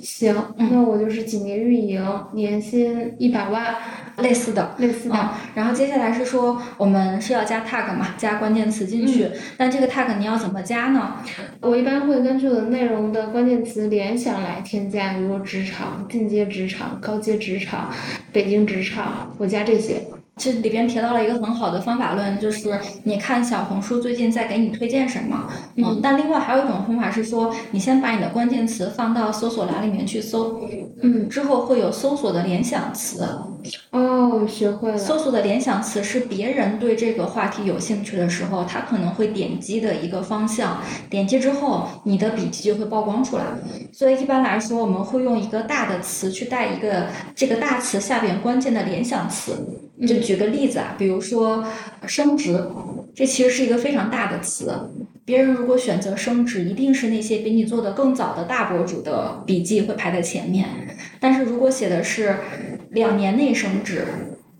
[0.00, 2.00] 行，那我就是几年运营，
[2.34, 3.74] 年薪一百万，
[4.18, 5.30] 类似的，类似的。
[5.56, 11.16] 然后接下来是说我们是要加 tag 嘛，加关键词进去，但这个 tag 你要怎么加呢？
[11.62, 12.59] 我一般会根据。
[12.62, 17.92] 内容的关键词联想来添加，比如职场、进阶职场、高阶职场、
[18.32, 20.02] 北京职场，我加这些。
[20.40, 25.46] 这里边提到了一个很好的方法论，就是你看小红书最近在给你推荐什么。
[25.76, 26.00] 嗯。
[26.02, 30.58] 但另外还有一种方法是说，你先把你的关键词放到搜索栏里面去搜，
[31.02, 33.22] 嗯，之后会有搜索的联想词。
[33.90, 34.96] 哦，学会了。
[34.96, 40.78] 搜索的联想词是别人对这个话题有兴趣的时候，他可能会点击的一个方向。
[41.10, 43.44] 点击之后，你的笔记就会曝光出来。
[43.92, 49.52] 所以一般来说，我们会用一个大的词去带一个这个大词下边关键的联想词。
[50.06, 51.64] 就举个例子啊，比如说
[52.06, 52.62] 升职，
[53.14, 54.72] 这其实是一个非常大的词。
[55.24, 60.66] 别人如果选择升职，一定是那些比你做的更早的大博主的笔记会排在前面。
[61.20, 62.34] 但是如果写的是
[62.90, 64.04] 两年内升职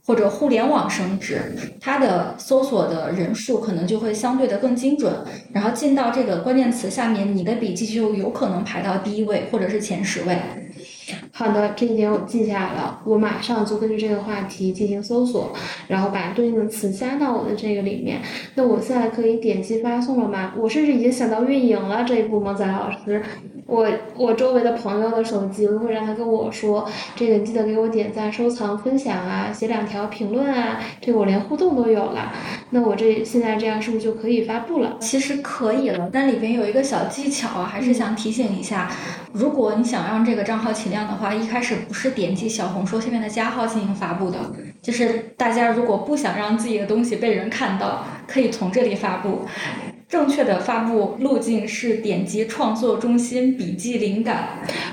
[0.05, 1.41] 或者互联网升职，
[1.81, 5.13] 它的搜索的人数可能就会相对的更精准。
[5.53, 10.37] 然后进到这个关键词下面，你的笔记就有可能排到第一位或者是前十位。
[11.33, 13.01] 好的，这一点我记下来了。
[13.05, 15.53] 我马上就根据这个话题进行搜索，
[15.89, 18.21] 然后把对应的词加到我的这个里面。
[18.55, 20.53] 那我现在可以点击发送了吗？
[20.57, 23.23] 我甚至已经想到运营了这一步，萌仔老师。
[23.71, 32.33] 我我周围的朋友的手机，我会让他跟我说，这个记得给我点赞、收藏、分享啊，写两条评论啊，这个我连互动都有了。
[32.71, 34.97] 那我这现在这样是不是就可以发布了？
[35.01, 38.91] 其实可以了，但里边有一个小技巧，还是想提醒一下，
[39.33, 44.39] 如果你想让这个账号起量的话，一开始不是点击小红书下面的加号进行发布的，
[44.83, 49.43] 就是大家如果不想让自己的东西被人看到，可以从这里发布。
[50.11, 54.49] 正确的发布路径是点击创作中心笔记灵感。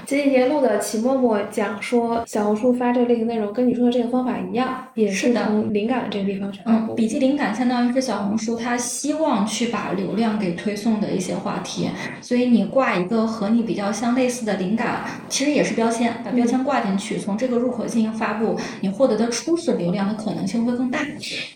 [0.05, 6.93] 前几天录的齐默默讲说，小红书发这类型内容跟你说的这个方法一样，也是从灵感这个地方去发布。
[6.93, 11.89] 嗯，笔记灵感相当于是小红书它希望去把流量给推送的一些话题，
[12.21, 20.99] 所以你挂一个和你比较相类似的灵感，其实也是标签，把标签挂进去，从这个入口进行发布，你获得的初始流量的可能性会更大。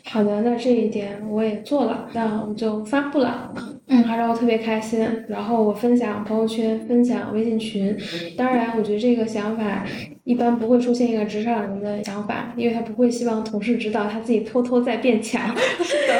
[0.10, 3.50] 好的，那这一点我也做了，那我们就发布了。
[3.88, 5.06] 嗯，还让我特别开心。
[5.28, 7.98] 然后我分享朋友圈，分享微信群。
[8.38, 9.86] 当然，我觉得这个想法
[10.24, 15.56] 一般不会出现一个职场人的想法，因为他不会希望同事知道他自己偷偷在变强。
[15.84, 16.14] 是的，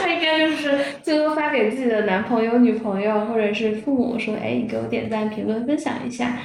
[0.00, 6.38] 他应该就是最多发给自己的男朋友、女朋友或者是父母说：“哎，你给我点赞、评论、分享一下。”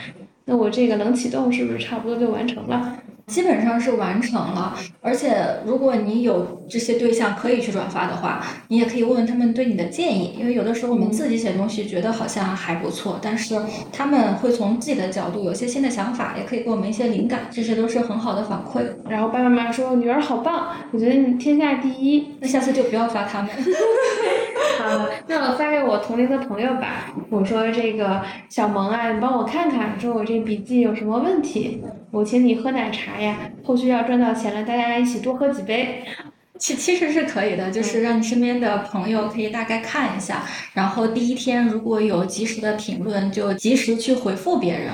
[0.46, 3.00] 那我这个能启动，是不是差不多就完成了？
[3.28, 13.56] 基本上是完成了，而且如果你有这些对象可以去转发的话，你也可以问问他们对你的建议，因为有的时候我们自己写东西觉得好像还不错，但是
[13.92, 18.82] 他们会从自己的角度有些新的想法，也可以给我们一些灵感，这些都是很好的反馈。
[19.10, 23.50] 然后爸爸妈妈说女儿好棒，我觉得你天下第一，那下次就不要发他们。
[24.80, 27.14] 好，那我发给我同龄的朋友吧。
[27.30, 31.82] 我说这个小萌啊，你帮我看看，说我这笔记有什么问题，
[32.14, 33.40] 我请你喝奶茶呀。
[33.64, 36.04] 后续要赚到钱了，大家一起多喝几杯。
[36.60, 40.44] 其其实是可以的，就是让你身边的朋友可以大概看一下，
[40.74, 44.92] 然后第一天如果有及时的评论，就及时去回复别人。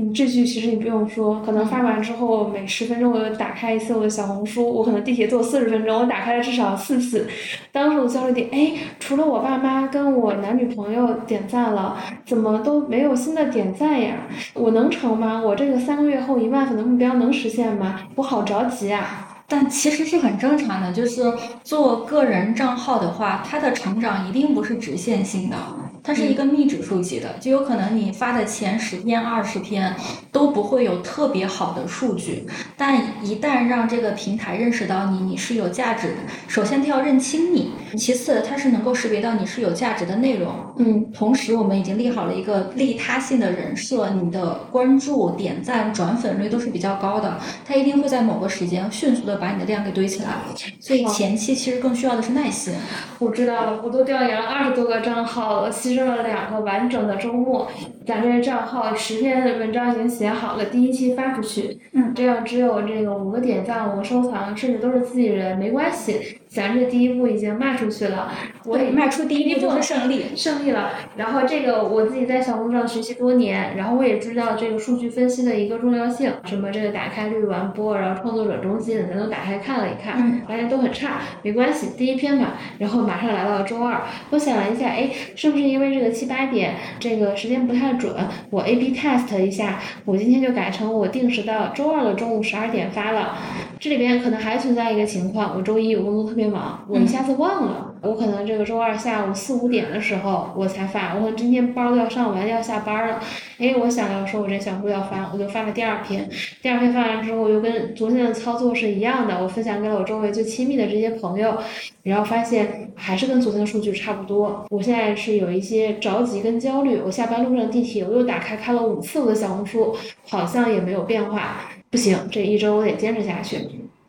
[0.00, 7.26] 嗯，这句其实你不用说，可能发完之后每十分钟我就打开一次我的小红书，我可能地铁坐四十分钟，我打开了至少四次。
[7.72, 14.18] 当时我焦虑点，哎，除了我爸妈跟我男女朋友点赞了，怎么都没有新的点赞呀？
[14.54, 15.42] 我能成吗？
[15.44, 18.02] 我这个三个月后一万粉的目标能实现吗？
[18.14, 19.37] 我好着急啊！
[19.48, 21.32] 但其实是很正常的，就是
[21.64, 25.56] 做个人账号的话，它的成长一定不是直线性的。
[26.00, 29.94] 它是一个幂指数级的，就有可能你发的前十篇、二十篇
[30.32, 32.46] 都不会有特别好的数据，
[32.78, 36.14] 但一旦让这个平台认识到你，你是有价值的。
[36.46, 40.50] 首先，它要认清你；其次，它是能够识别到你是有价值的内容。
[40.78, 50.30] 嗯，同时，我们已经立好了一个利他性的人设，你的关注、点赞、转粉率都是比较高的，它一定会在某个时间迅速的把你的量给堆起来。
[50.78, 52.74] 所以前期其实更需要的是耐心。
[53.18, 57.70] 我知道了，我都调研了二十多个账号了，牺牲了两个完整的周末。
[58.06, 61.78] 咱这账号十篇文章已经写好了，第一期发出去。
[61.92, 66.38] 嗯，这样只有这个五个点赞、五个收藏，甚至都是自己人，没关系。
[66.48, 68.32] 咱这第一步已经迈出去了，
[68.64, 70.92] 我也迈出第一步就是胜利，胜利了。
[71.16, 82.54] 然后这个我自己在小红书上学习多年，然后我也知道这个数据分析的一个重要性，什么这个打开率、完播，然后创作者中心，咱都打开看了一看，发现都很差，没关系，第一篇嘛。
[82.78, 88.14] 然后马上来到了周二，我想了一下，哎，是不是因为这个七八点这个时间不太准，
[88.50, 93.36] 我 A/B test 一下，我今天就改成我定时到周二的中午十二点发了。
[93.78, 103.20] 这里边可能还存在一个情况，我周一有工作特别忙，我一下子忘了，我可能这个周二下午四五点的时候我才发，我可能今天班都要上完要下班了，
[103.58, 106.30] 哎，我想要说我这小红书要发，我就发了第二篇，
[106.62, 111.58] 第二篇发完之后又跟昨天的操作是一样的，我分享给了我周围最亲密的这些朋友，
[112.04, 119.96] 然后发现还是跟昨天的数据差不多，我现在是有一些着急跟焦虑，我下班路上地铁我又打开看了五次我的小红书，
[120.28, 121.62] 好像也没有变化。
[121.90, 123.56] 不行，这一周我得坚持下去。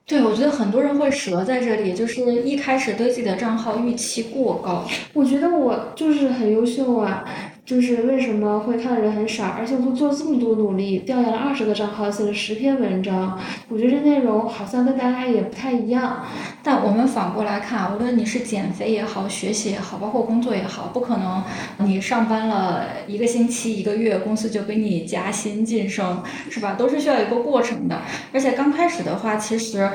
[0.10, 4.84] 对，我觉得很多人会折在这里，就是一开始对自己的账号预期过高。
[5.14, 7.24] 我觉得我就是很优秀啊。
[7.70, 16.26] 就是为什么会看的人很少，而且我都做这么多努力，调研了二十个账号，写了十篇文章，我觉得这内容好像跟大家也不太一样。
[16.64, 21.44] 但我们反过来看，无论你是减肥也好，学习也好，包括工作也好，不可能
[21.88, 26.74] 你上班了一个星期、一个月，公司就给你加薪晋升，是吧？
[26.74, 28.02] 都是需要一个过程的。
[28.34, 29.88] 而且刚开始的话，其实。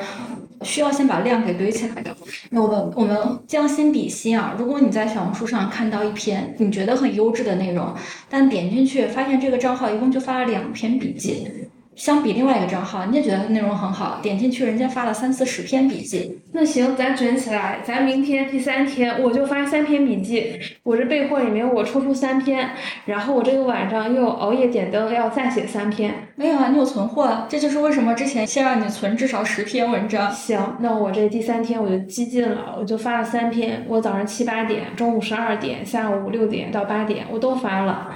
[0.61, 2.15] 需要先把量给堆起来的。
[2.49, 7.93] 那我们我们将心比心啊，如果你在小红书上看到一篇你觉得很优质的内容，
[8.29, 11.47] 但点进去发现这个账号一共就发了两篇笔记。
[11.95, 16.39] 相比另外一个账号，你也觉得内容很好，点进去人家发了三四十篇笔记。
[16.51, 20.59] 那行，咱卷起来，咱明天第三天我就发三篇笔记。
[20.83, 22.71] 我这备货里面我抽出三篇，
[23.05, 26.13] 然后我这个晚上又熬夜点灯要再写三篇。
[26.35, 30.29] 没有啊，你有存货啊，这就是为什么之前先让你存至少十篇文章。
[30.31, 33.85] 行，那我这第三天我就激进了，我就发了三篇。
[33.87, 38.11] 我早上七八点、中午十二点、下午五六点到八点我都发了。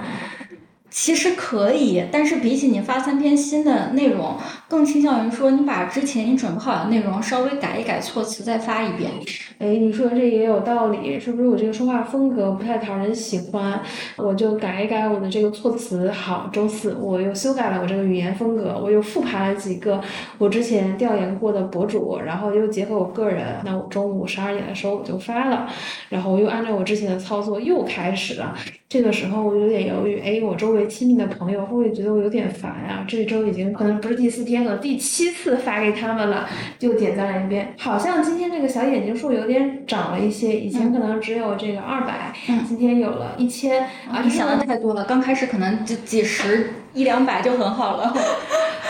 [0.90, 4.36] 其实可以，但是比起你发三篇新的内容，
[4.68, 9.10] 更倾向于说你把之前你准备好的内容稍微改一改措辞再发一遍。
[9.58, 13.80] 哎，你说这也有道理，是不是我这个说话风格不太讨人喜欢？
[14.16, 16.10] 我就改一改我的这个措辞。
[16.10, 20.00] 好，周四我又修改了我这个语言风格，我又复盘了几个
[20.38, 25.68] 我之前调研过的博主，然后又结合我个人，那我中午十二点的时候我就发了，
[26.08, 28.56] 然后我又按照我之前的操作又开始了。
[28.90, 33.04] 这个时候我有点犹豫，哎，我周围亲密的朋友会不会觉得我有点烦啊？
[33.06, 37.72] 这周已经可能不是第四天了，第七次发给他们了，就点赞了一遍。
[37.78, 42.32] 好像今天这个小眼睛数有点涨了一些，以前可能只有这个二百，
[42.66, 43.84] 今天有了一千。
[44.10, 48.12] 啊，你想的太多了，刚开始可能就几十一两百就很好了。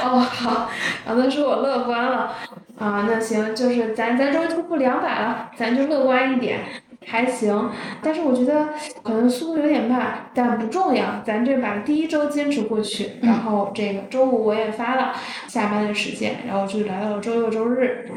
[0.03, 0.69] 哦，好，啊，
[1.09, 2.33] 那说我乐观了
[2.79, 6.61] 啊，那行，就是咱咱终于突破两百了，咱就乐观一点。
[7.07, 7.71] 还行，
[8.03, 8.69] 但是我觉得
[9.03, 15.13] 可能速度有点慢，但不重要，咱这把第一周坚持过去，然后这个周五我也发了
[15.49, 18.09] 下班的时间，然后就来到了周六周日。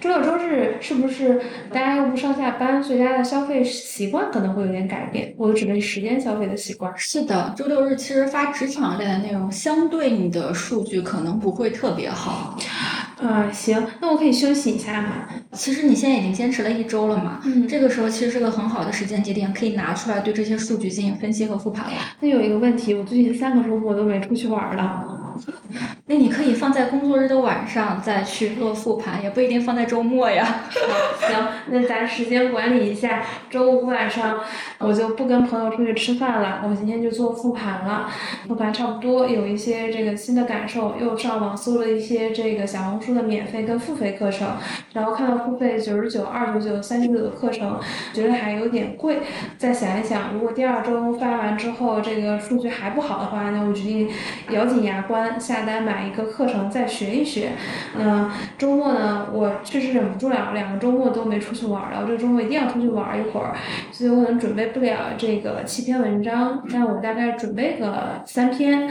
[0.00, 1.40] 周六周日是不是
[1.72, 5.32] 大家又不上下班，所以大家的消费习惯可能会有点改变？
[5.38, 6.92] 我指的是时间消费的习惯。
[6.96, 12.58] 是的，周六日其实发职场类的内容，相对你的数据可能不会特别好。
[13.22, 15.28] 啊，行，那我可以休息一下吗？
[15.52, 21.92] 其实你现在已经坚持了一周了嘛，嗯，这个时候其实是个很好的时间节点，可以拿出来对这些数据进行分析和复盘了。
[22.20, 25.18] 那有一个问题，我最近三个周末都没出去玩了。
[26.06, 30.62] 那你可以放在工作日的晚上再去做复盘，也不一定放在周末呀。
[31.26, 34.40] 行，那咱时间管理一下，周五晚上
[34.78, 38.10] 我就不跟朋友出去吃饭了，我今天就做复盘了。
[38.46, 44.48] 复盘差不多有一些这个新的感受，又上网搜了一些这个小红书的免费跟付费课程，
[44.92, 47.78] 然后看到付费九十九、二九九、三九九的课程，
[48.12, 49.18] 觉得还有点贵。
[49.58, 54.08] 再想一想，如果第二周发完之后这个数据还不好的话，那我决定
[54.50, 55.38] 咬紧牙关。
[55.40, 57.50] 下单买一个课程再学一学，
[57.98, 63.54] 那周末呢，我确实忍不住了，两个周末都没出去玩了，这周末一定要出去玩一会儿，
[63.90, 68.88] 所以我可能准备不了这个七篇文章，但我大概准备个三篇，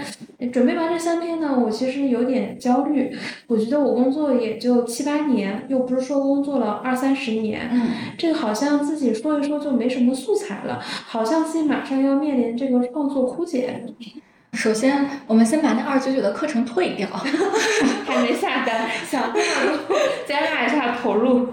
[0.51, 3.15] 准备完这三篇呢，我其实有点焦虑，
[3.47, 7.71] 我觉得我跟工作也就七八年，又不是说工作了二三十年，
[8.17, 13.85] 这个好像自己说一说就没什么素材了，好像自己马上要面临这个创作枯竭。
[14.51, 17.07] 首先，我们先把那二九九的课程退掉，
[18.05, 19.95] 还没下单，想投入，
[20.27, 21.47] 咱俩一下投入，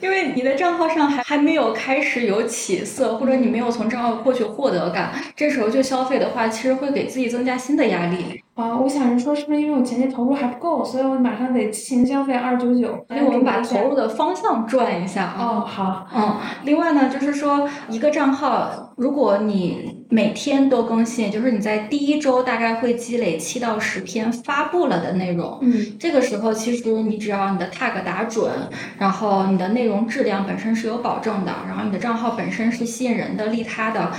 [0.00, 8.42] 因为你的账号上还还没有开始有起色，或者你没有从账号获取获得感，这时候就消费的话，其实会给自己增加新的压力。
[8.54, 13.04] 啊，我想着说，是不是因为我前期投入还不够，所以我马上得进行消费二九九？
[13.08, 15.34] 那我们把投入的方向转一下。
[15.36, 25.58] 哦，好，嗯，另外呢，就是说一个账号，如果你每天都更新，就是你在第一周大概会积累七到十篇发布了的内容。
[25.62, 28.52] 嗯，这个时候其实你只要你的 tag 打准，
[28.98, 34.12] 然后你的内容质量本身是有保证的，然后你的账号本身是吸引人的、利他的，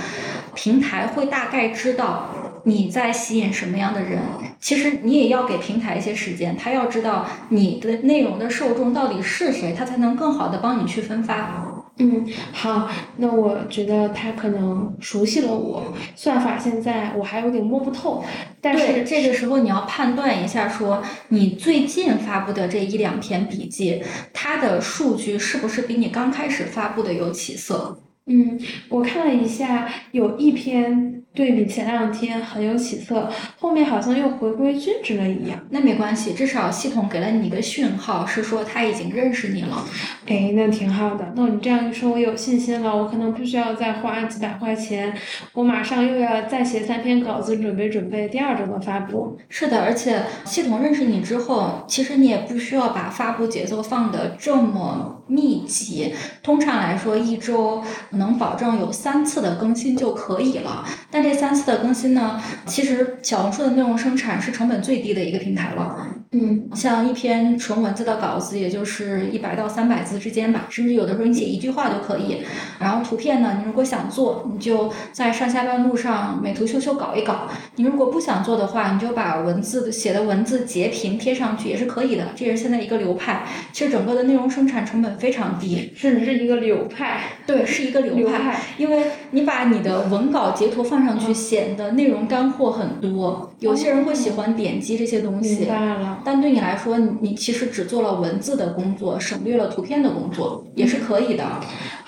[0.54, 2.26] 平台会大概知道。
[2.66, 4.18] 你在吸引什么样的人？
[4.58, 11.64] 其实你也要给平台一些时间，他要知道你的内容的受众到底是谁，他才能更好的帮你去分发。
[11.98, 12.88] 嗯，好，
[13.18, 18.24] 那我觉得他可能熟悉了我算法，现在我还有点摸不透。
[18.60, 24.02] 但是这个时候你要判断一下，说你最近发布的这一两篇笔记，
[24.32, 28.00] 它的数据是不是比你刚开始发布的有起色？
[28.26, 28.58] 嗯，
[28.88, 31.15] 我看了一下，有一篇。
[31.36, 33.30] 对比前两天很有起色，
[33.60, 35.60] 后面好像又回归均值了一样。
[35.68, 39.84] 那没关系，至少系统给了你一个讯号，是说他已经认识你了。
[40.26, 41.34] 哎，那挺好的。
[41.36, 42.96] 那你这样一说，我有信心了。
[42.96, 45.14] 我可能不需要再花几百块钱，
[45.52, 49.36] 我马上又要再写三篇稿子，准备准备第二周的发布。
[49.50, 56.14] 是的，而且系统认识你之后，其实你也不需要把发布节奏放的这么密集。
[56.42, 57.82] 通常来说，一周
[58.12, 60.82] 能保证有三次的更新就可以了。
[61.10, 65.96] 但这三次的更新呢，其实小红书的内容生产是成本最低的一个平台了。
[66.32, 72.42] 嗯，像一篇纯文字的稿子，也就是一百到三百字之间吧，甚至有的时候你写一句话都可以。
[72.78, 82.28] 然后图片呢，你如果想做，你就在上下班路上美图秀秀搞一搞；你如果不想做的话，你就把文字写的文字截屏贴上去也是可以的。
[82.36, 83.44] 这也是现在一个流派。
[83.72, 87.20] 其实整个的内容生产成本非常低，甚至是一个流派。
[87.46, 91.15] 对，是一个流派，因为你把你的文稿截图放上。
[91.18, 95.64] 去显得内容干货很多，有些人会喜欢点击这些东西。
[95.64, 96.20] 当然了。
[96.24, 101.44] 但对你来说，你其实只做了文字的工作，省略了图片的工作，也是可以的。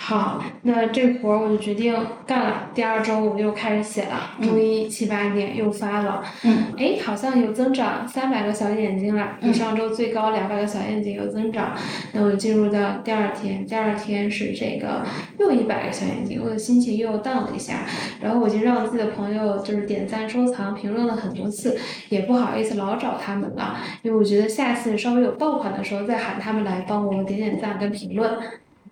[0.09, 1.95] 好，那这活儿我就决定
[2.27, 2.71] 干了。
[2.75, 6.25] 第二周我就开始写了，周一七八点又发了。
[6.45, 11.77] 嗯，哎，好像有增长三百个小眼睛了，比上周最高两百个小眼睛有增长。
[12.15, 15.05] 那我进入到第二天，第二天是这个
[15.39, 17.85] 又一百个小眼睛，我的心情又 down 了一下。
[18.23, 21.79] 然后我就让自己的朋友就是点赞、收藏、评论了很多次，
[22.09, 28.39] 也不好意思老找他们了，因为我觉得下次稍微有爆款的时候再喊他们来帮我点点赞跟评论。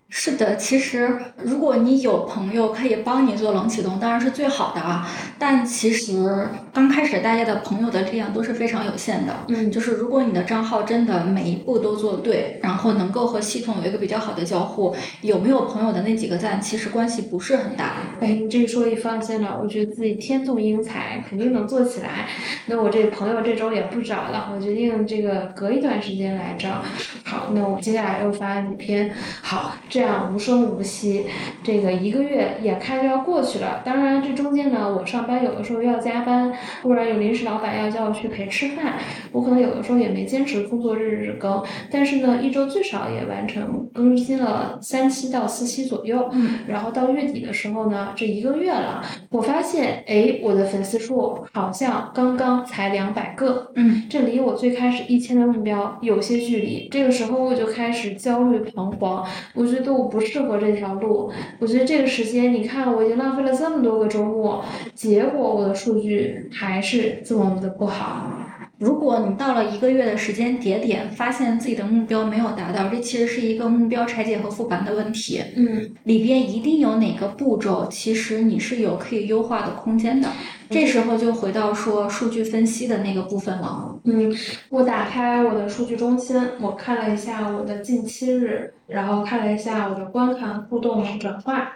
[0.09, 5.07] 是的，其实如果你有朋友可以帮你做冷启动，当然是最好的啊。
[5.39, 9.35] 但其实刚开始大家的朋友的力量都是非常有限的。
[9.49, 17.97] 嗯就是如果你的账号真的每一步都做对，然后能够和系统有一个比较好的交互，有没有朋友的那几个赞，其实关系不是很大。
[18.21, 22.29] 哎，你这一说一放心了，我觉得自己天纵英才，肯定能做起来。
[22.67, 26.83] 那我这朋友这周也不找了，我决定这个隔一段时间来找。
[27.25, 29.13] 好，那我接下来又发几篇。
[29.43, 31.25] 好，这样无声无息，
[31.63, 33.81] 这个一个月眼看就要过去了。
[33.83, 38.99] 当然，这中间呢，我上班有的时候要加班，忽然有临时老板要叫我去陪吃饭，
[39.33, 46.29] 我可能有的时候也没坚持工作日日更，但是呢，一周最少也完成更新了三期到四期左右。
[46.33, 56.87] 嗯，然后到月底的时候呢，这一个月了，我发现，哎，我的粉丝数好像刚刚才两百个，嗯，这离我最开始一千的目标有些距离。
[56.91, 61.31] 这个时候我就开始焦虑彷徨，我觉得都不适合这条路。
[61.61, 68.33] 我觉得这个时间，你看我已经浪费了这么多个周末，结果我的数据还是这么的不好。
[68.79, 75.43] 如果你到了一个月的时间节点，发现自己的目标没有达到，这其实是一个目标拆解和复盘的问题。
[75.57, 80.29] 嗯，里边一定有哪个步骤，其实你是有可以优化的空间的。
[80.69, 83.99] 这时候就回到说数据分析的那个部分了。
[84.05, 84.31] 嗯，
[84.69, 91.73] 我打开我的数据中心，我看了一下我的近期日，然后看了一下我的观看、互动、转化，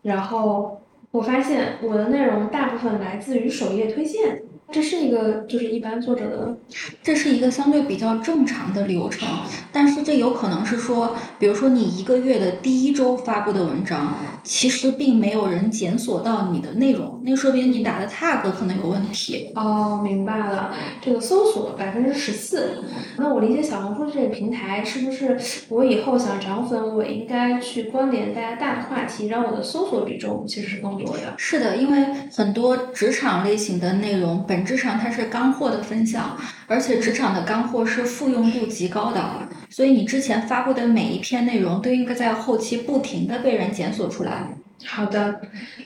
[0.00, 0.80] 然后
[1.10, 4.40] 我发现我的内容大部分来自于首页推荐。
[4.70, 6.56] 这是一个就是一般作者的，
[7.02, 9.26] 这是一个相对比较正常的流程，
[9.72, 14.14] 但是这有可能是说，比如说你一个月的第一周发布的文章，
[14.44, 19.50] 其实并没有人检索到你的内容，那说明你打的 tag 可能有问题。
[19.54, 22.82] 哦，明白了，这个搜索百分之十四。
[23.16, 25.38] 那我理解小红书这个平台是不是
[25.70, 31.34] 我以后想涨粉，我应该去关联大家大的话题，让我的搜索比重其实是更多的。
[31.38, 36.36] 是的，因为很多职场类型的内容，本本质上它是干货的分享，
[36.66, 44.48] 而且职场的干货是复用度极高的，所以你之前发布的每一篇内容都应该在后期不停的被人检索出来。
[44.86, 45.40] 好的，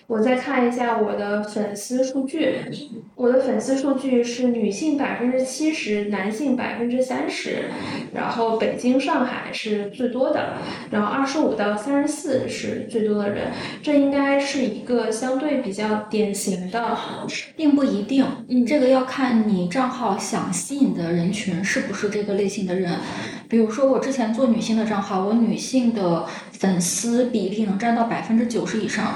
[0.06, 2.56] 我再看一下我的粉丝数据。
[3.14, 7.64] 我的粉丝数据是女性百分之七十，男性百分之三十，
[8.12, 10.54] 然后北京、上海是最多的，
[10.90, 13.48] 然后二十五到三十四是最多的人。
[13.82, 16.98] 这应该是一个相对比较典型的，
[17.56, 22.92] 并不一定，嗯这个要看你账号想吸引的人群是不是这个类型的人。
[23.52, 29.12] 比如说我之前做女性的账号，我女性的粉丝比例能占到百分之九十以上。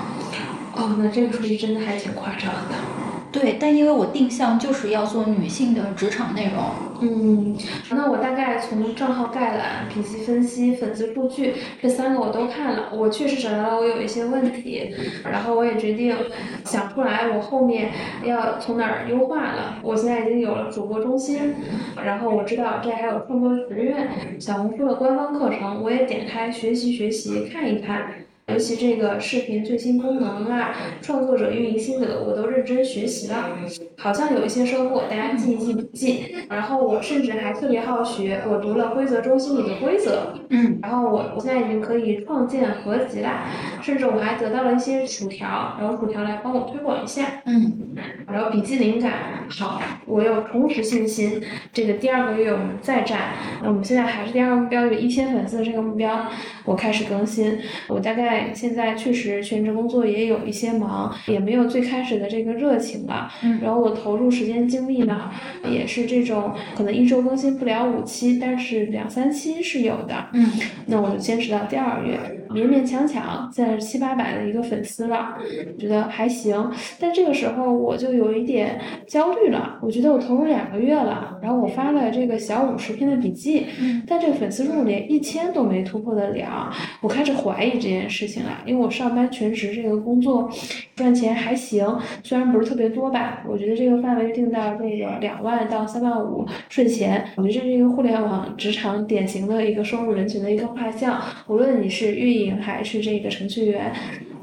[0.75, 3.16] 哦，那这个数据真的还挺夸张的。
[3.39, 6.65] 对，但因为我定向就是要做女性的职场内容，
[7.03, 7.55] 嗯，
[7.91, 14.91] 那我大概从账号概览、品系分析、粉丝数据这三个我都看了，我确实找到了我有一些问题，
[15.31, 16.17] 然后我也决定
[16.65, 17.91] 想出来我后面
[18.25, 19.81] 要从哪儿优化了。
[19.83, 21.57] 我现在已经有了主播中心，
[22.03, 24.09] 然后我知道这还有创作学院、
[24.41, 28.26] 小红书的官方课程，我也点开学习学习看一看。
[28.53, 30.73] 尤其这个视频最新功能啊，
[31.03, 33.51] 创作者运营心得，我都认真学习了，
[33.99, 36.37] 好像有一些收获，大家记一记笔记。
[36.49, 43.49] 然后我甚至还特别好学，我读了规则中心里的规则，嗯，然后我我现在已经可以创建合集啦，
[43.83, 47.43] 甚至我还得到了一些薯条，然后薯条来帮我推广一下。
[47.47, 47.97] 嗯，
[48.29, 51.43] 然后笔记灵感好，我有重拾信心。
[51.73, 56.29] 这个第二个月我们再战，那我们现在还是第二个目标，有一千粉丝的这个目标，
[56.65, 57.59] 我开始更新。
[57.89, 63.31] 我大概现在确实全职工作也有一些忙，也没有最开始的这个热情了。
[63.43, 65.31] 嗯然后我投入时间精力呢，
[65.71, 70.29] 也是这种可能一周更新不了五期，但是两三期是有的。
[70.33, 70.51] 嗯，
[70.87, 72.19] 那我就坚持到第二月，
[72.51, 75.37] 勉勉强强现在是七八百的一个粉丝了，
[75.79, 76.71] 觉得还行。
[76.99, 90.51] 但这个时候我就有一点焦虑了，我觉得我投入两个月了，然后我发了这个小五十篇的笔记，嗯但这个粉丝数连一千都没突破得了，我开始怀疑这件事事情了，因为我上班全职这个工作
[90.95, 91.87] 赚钱还行，
[92.25, 103.93] 虽然不是特别多吧，我觉得这个范围定到这个两万到三万五税前，我觉得这是一个互联网职场典型的一个收入人群的一个画像，无论你是运还是这个程序员。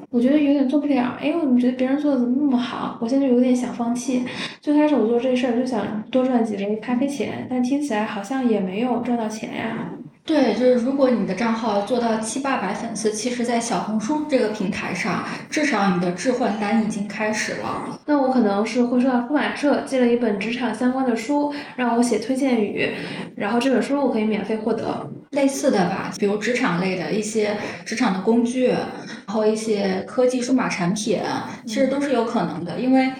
[0.09, 2.99] 我觉得有点做不了，哎，我怎么觉得别人做的怎么那么好？
[3.01, 4.23] 我现在就有点想放弃。
[4.61, 9.89] 最开始我做这事儿就想多赚几杯咖啡钱，但听起来好像也没有赚到钱呀。
[10.25, 17.99] 对，就是如果你的账号做到七八百粉丝，其实，在小红书这个平台上，至少你的置换单已经开始了。
[18.05, 22.93] 那我可能是会收到出版社寄了一本职场相关的书，让我写推荐语，
[23.35, 25.09] 然后这本书我可以免费获得。
[25.31, 31.19] 类似的吧，比如职场类的一些职场的工具，然后一些科技数码产品，
[31.65, 33.11] 其实都是有可能的，因为。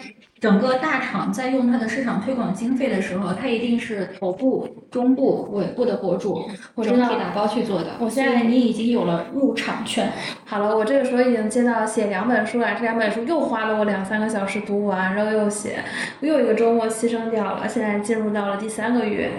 [0.43, 6.43] 整个大厂在用它的市场推广经费的时候，它一定是头部、中部、尾部的博主
[6.75, 7.91] 或者可以打包去做的。
[7.97, 10.11] 我现在你已经有了入场券。
[10.43, 15.77] 好了，我这个时候已经接到写两本书了，这两本书又花了我两三个小时读完，然后又写，
[16.19, 17.65] 又一个周末牺牲掉了。
[17.65, 19.31] 现在进入到了第三个月。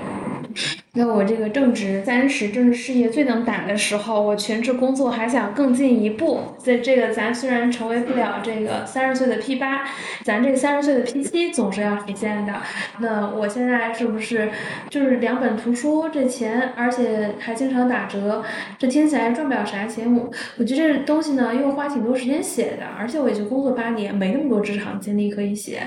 [0.96, 6.40] 那我这个正值三十，正是事业最能打的时候，我全职工作还想更进一步。
[6.56, 9.82] 在这个咱虽然成为不了这个三十岁的 P 八，
[10.22, 12.52] 咱这个三十岁的 P 七总是要实现的。
[13.00, 14.48] 那我现在是不是
[14.88, 18.44] 就是两本图书这钱，而且还经常打折，
[18.78, 20.14] 这听起来赚不了啥钱。
[20.14, 25.82] 我我觉得这东西呢，又花挺多时间写的，而且我也就工作八年，没那么多职场经历可以写。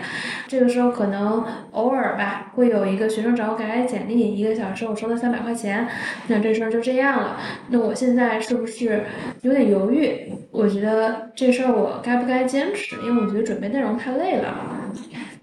[0.50, 4.97] 这个时候可能偶尔吧，会有一个学生找我改改简历，一个小时我。
[4.98, 5.88] 收了三百块钱，
[6.28, 7.38] 那这事儿就这样了。
[7.70, 9.06] 那我现在是不是
[9.42, 10.34] 有点犹豫？
[10.52, 12.96] 我觉得这事儿我该不该坚持？
[13.06, 14.56] 因为我觉得准备内容太累了。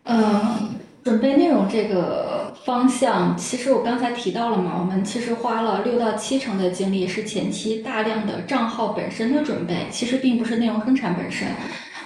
[0.04, 0.70] 嗯，
[1.04, 11.46] 准备内容这个方向，其实我刚才提到了嘛，我们其实花了六到七成的精力是前期大量的账号本身的准备，其实并不是内容生产本身。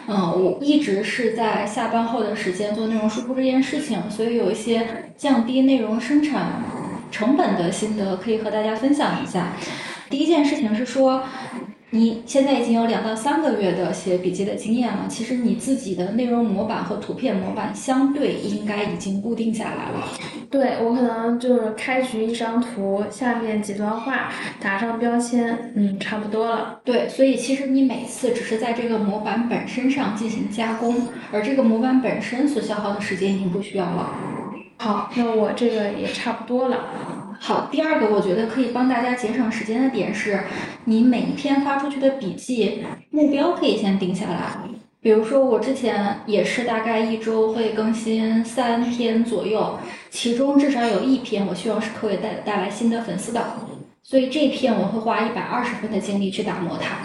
[0.06, 4.86] 嗯，我一直是在下班后的时间做内容输出这件事情，所以有一些
[5.16, 6.62] 降低内容生产。
[7.10, 9.52] 成本的心得可以和大家分享一下。
[10.10, 11.22] 第一件事情是说，
[11.90, 20.08] 你现在已经有两到三个月的写笔记的经验了，其实你自己的内容模板和图片模板相对应该已经固定下来了。
[20.50, 24.30] 对我可能就是开局一张图，下面几段话，
[24.60, 26.80] 打上标签，嗯，差不多了。
[26.84, 30.94] 对，所以其实你每次只是在这个模板本身上进行加工，
[31.30, 34.14] 而这个模板本身所消耗的时间已经不需要了。
[34.78, 36.76] 好，那我这个也差不多了。
[37.40, 40.40] 好，第二个我觉得可以帮大家节省时间的点是，
[40.84, 44.56] 你每一篇发出去的笔记目标可以先定下来。
[45.00, 49.78] 比如说我之前也是大概一周会更新三篇左右，
[50.10, 53.44] 其中至少有一篇我希望是可以带带来新的粉丝的。
[54.08, 56.96] 所以这篇我会花一百二十分的精力去打磨它。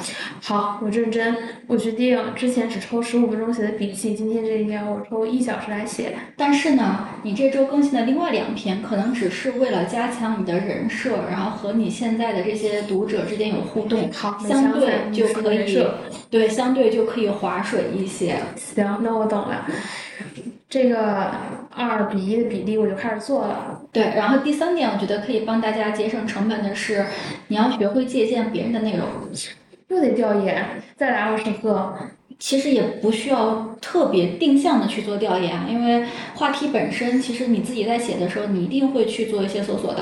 [0.42, 1.36] 好，我认真，
[1.68, 6.16] 我决定之前只抽十五分钟写的笔记，今天这一篇我抽一小时来写。
[6.38, 15.86] 但是呢，你这周更新的另外两篇，可能只是为了加强你的人设，然后和你现在的这些读者之间有互动，好，相对就可以，
[16.30, 18.40] 对，相对就可以划水一些。
[18.56, 19.68] 行，那我懂了。
[20.74, 21.30] 这个
[21.70, 23.80] 二比一的比例我就开始做了。
[23.92, 27.06] 对，然后第三点，我觉得可以帮大家节省成本的是，
[27.50, 29.06] 你要学会借鉴别人的内容。
[29.90, 30.66] 又得调研，
[30.98, 31.96] 再来二十个。
[32.40, 40.02] 其实也不需要特别定向的去做调研，因为话题本身，其实你自己在写的时候，你一定会去做一些搜索的。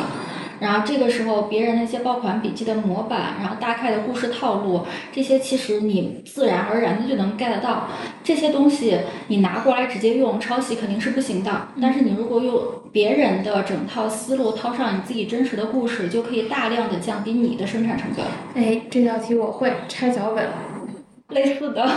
[0.62, 7.88] 然后这个时候，别人那些爆款笔记的模板，然后大概的故事套路，这些其实你自然而然的就能 get 到。
[8.24, 11.70] 这些东西你拿过来直接用，抄袭肯定是不行的。
[11.82, 18.24] 但是你如果用别人的整套思路套上你自己真实的故事，就可以大量的降低你的生产成本。
[18.64, 20.48] 哎，这道题我会拆脚本，
[21.36, 21.90] 类似的。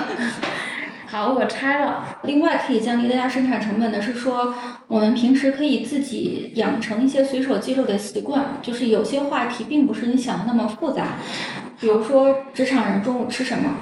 [1.15, 2.19] 好，我拆了。
[2.25, 4.53] 另外可以降低大家生产成本的是说，
[4.89, 11.11] 我们平时可以自己养成一些随手记录的习惯，就是有些话题并不是你想的那么复杂，
[11.79, 13.77] 比如说职场人中午吃什么。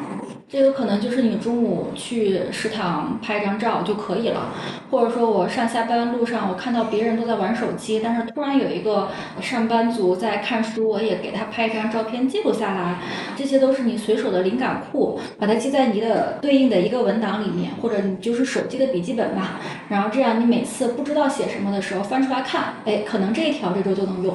[0.52, 4.52] 这个可能就是你中午去食堂拍张照就可以了，
[4.90, 9.08] 或者说我上下班路上我看到别人都在玩手机，但是突然有一个
[9.40, 12.98] 上班族在看书，我也给他拍一张照片记录下来，
[13.34, 24.34] 这些都是你随手的灵感库，把它记在你的对应的一个文档里面，或者你就是手机的笔记本吧，然后这样你每次不知道写什么的时候翻出来看，哎，可能这一条这周就能用。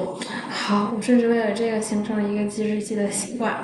[0.50, 3.54] 好，我甚至为了这个形成了一个记日记的习惯。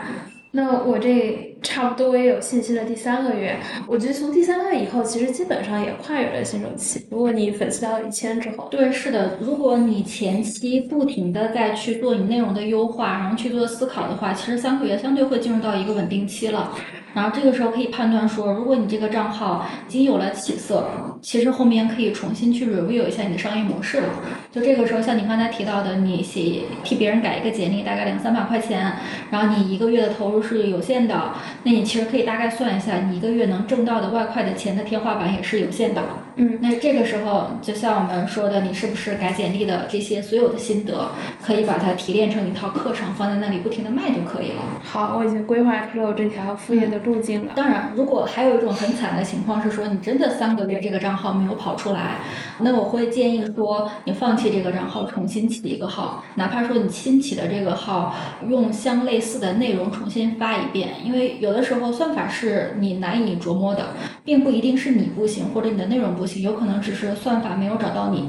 [0.56, 3.56] 那我这差不多也有信心的第三个月，
[3.88, 7.04] 我觉得从第三个月以后，其实基本上也跨越了新手期。
[7.10, 16.72] 如果你粉丝到一千之后，对，是的，如果你前期不停的在去做你内容的优化，然后去做思考的话，其实三个月相对会进入到一个稳定期了。
[17.14, 20.84] 然后这个时候可以判断说，如果你这个账号已经有了起色，
[21.22, 24.08] 其实后面可以重新去 review 一下你的商业模式了。
[24.50, 28.94] 就这个时候，像你刚才提到的，你写替别人改一个简历，大概两三百块钱，
[29.30, 36.02] 然后你一个月的投入是有限的，那你其实可以大概算一下，你一个月能挣到的外快的钱的天花板也是有限的。
[36.36, 41.08] 嗯，那这个时候，就像我们说的，你是不是改简历的这些所有的心得，
[41.40, 44.62] 可以把它提炼成一套课程，放在那里不停的卖就可以了。
[44.82, 47.52] 好，我已经规划出了我这条副业的路径了。
[47.54, 52.18] 当然，如果还有一种很惨的情况是说，你真的三个月这个账号没有跑出来，
[52.58, 58.14] 那我会建议说，你放弃这个账号，重新起一个号，哪怕说你新起的这个号
[58.48, 63.90] 用相类似的内容重新发一遍，因为有的时候算法是你难以琢磨的，
[64.24, 68.28] 并不一定是你不行或者你的内容不行，有可能只是算法没有找到你。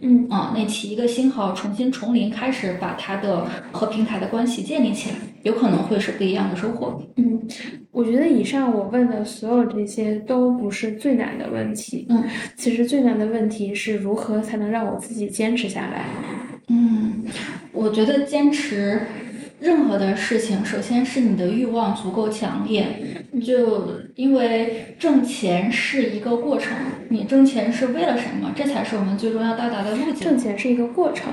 [0.00, 7.02] 嗯啊，那起一个新号，重新从零开始，把它的和平台的关系建立起来，有可能会是不一样的收获。
[7.16, 7.40] 嗯，
[7.92, 12.04] 我觉得以上我问的所有这些都不是最难的问题。
[12.10, 12.22] 嗯，
[12.56, 16.04] 其实最难的问题是如何才能让我自己坚持下来。
[16.68, 17.24] 嗯，
[17.72, 19.00] 我觉得坚持
[19.66, 22.86] 任何的事情，首先是你的欲望足够强烈。
[23.44, 23.82] 就
[24.14, 26.76] 因为挣钱是一个过程，
[27.08, 28.52] 你挣钱是为了什么？
[28.54, 30.14] 这才是我们最终要到达的路径。
[30.14, 31.32] 挣钱是一个过程。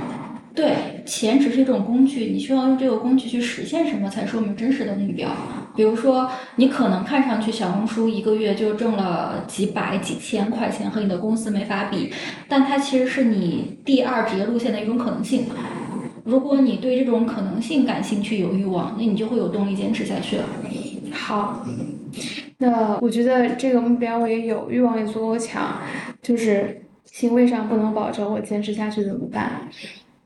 [0.56, 5.30] 对，钱只是一种工具，你需要用这个工具去实现什么，才是我们真实的目标。
[5.76, 12.12] 比如说，你可能看上去小红书一个月就挣了几百、几千块钱，和你的公司没法比，
[12.48, 15.46] 但它其实是你第二职业路线的一种可能性。
[16.24, 20.46] 如果你对这种可能性感兴趣、有欲望，那你就会有动力坚持下去了。
[21.12, 21.66] 好，
[22.58, 25.80] 那我觉得这个目标我也有，欲望也足够强，
[26.22, 29.68] 就是行为上不能保证我坚持下去怎么办？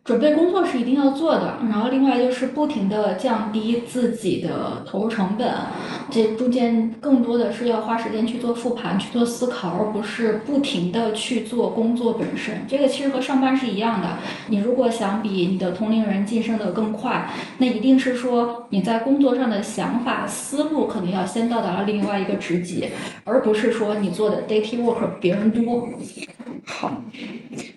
[0.07, 5.53] 准备工作是一定要做的，然后另外就是不停的降低自己的投入成本，
[6.09, 12.61] 这中间更多的是要花时间去做复盘、去做思考，而不是不停的去做工作本身。
[12.69, 14.07] 这个其实和上班是一样的，
[14.47, 22.87] 你如果想比你的同龄人晋升的更快，那一定是说你在工作上的想法、思路可能要先到达了另外一个职级，
[23.25, 25.89] 而不是说你做的 daily work 别人多。
[26.65, 27.01] 好，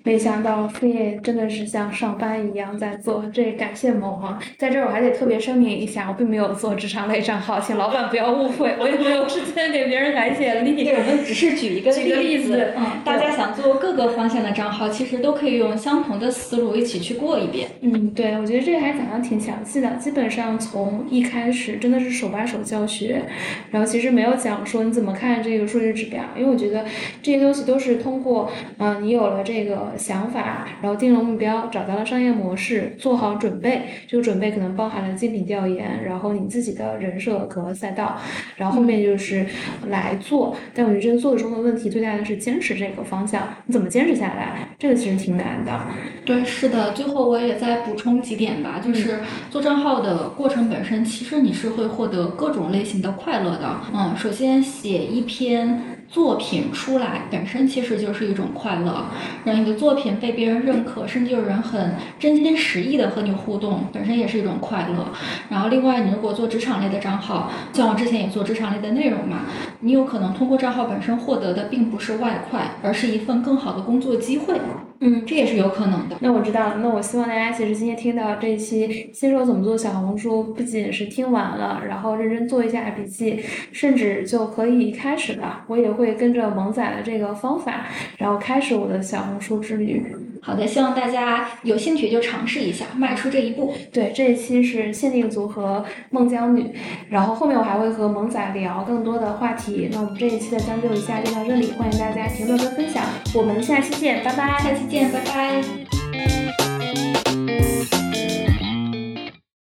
[0.02, 4.38] 没想到副业真的是像上班一样在做，这感谢萌萌。
[4.58, 10.84] 在这儿我还得特别声明一下，我并没有做职场类账号，请老板不要误会，我也没有时间给别人改简历。
[10.84, 17.68] 对，我们只是举一个举个例子，嗯，大家想做各个方向的账号，其实都可以用相同的思路一起去过一遍。
[17.80, 23.22] 嗯，对，我觉得这个还讲的挺详细的，基本上从一开始真的是手把手教学，
[23.70, 26.84] 然后其实没有讲说你怎么看这个数据指标，因为我觉得
[27.22, 28.50] 这些东西都是通过。
[28.78, 33.82] 嗯，你有了这个想法，然后定了目标，找到了商业模式，做好准备。
[34.08, 38.18] 这个准备可能包含了竞品调研，然后你自己的人设和赛道，
[38.56, 39.46] 然后后面就是
[39.86, 40.56] 来做。
[40.74, 44.68] 但我觉得这个做中的问题最大的是坚持这个方向，你怎么坚持下来？
[44.76, 45.80] 这个其实挺难的。
[46.24, 46.92] 对，是的。
[46.94, 53.80] 最后我也再补充几点吧，就是做账号的过程本身，其实你是会获得各种类型的快乐的。
[53.94, 55.80] 嗯，首先写一篇。
[56.10, 59.04] 作品出来本身其实就是一种快乐，
[59.44, 65.06] 让你的作品被别人认可，甚至有人很真心实意的和你互动，本身也是一种快乐。
[65.48, 69.42] 然后另外，你如果做职场类的账号，像我之前也做职场类的内容嘛，
[69.80, 74.54] 你有可能通过账号本身获得的并不是外快，而是一份更好的工作机会。
[75.02, 76.16] 嗯，这也是有可能的。
[76.20, 76.76] 那我知道了。
[76.82, 85.64] 那我希望大家其实今天听到这一期新手怎么做小红书，不仅是听完了，然后认真做一下笔记，甚至就可以开始了。
[85.68, 87.86] 我也会跟着萌仔的这个方法，
[88.18, 90.04] 然后开始我的小红书之旅。
[90.42, 93.74] 好的，希望大家有兴趣就尝试一下，迈出这一步。
[93.92, 96.72] 对，这一期是限定组合孟姜女，
[97.10, 99.88] 然后后面我还会和萌仔聊更多的话题。
[99.92, 105.99] 那我们这一期的将就一下就到这里，欢迎大家评论跟分享，我们下期见，拜拜，下期见，拜拜。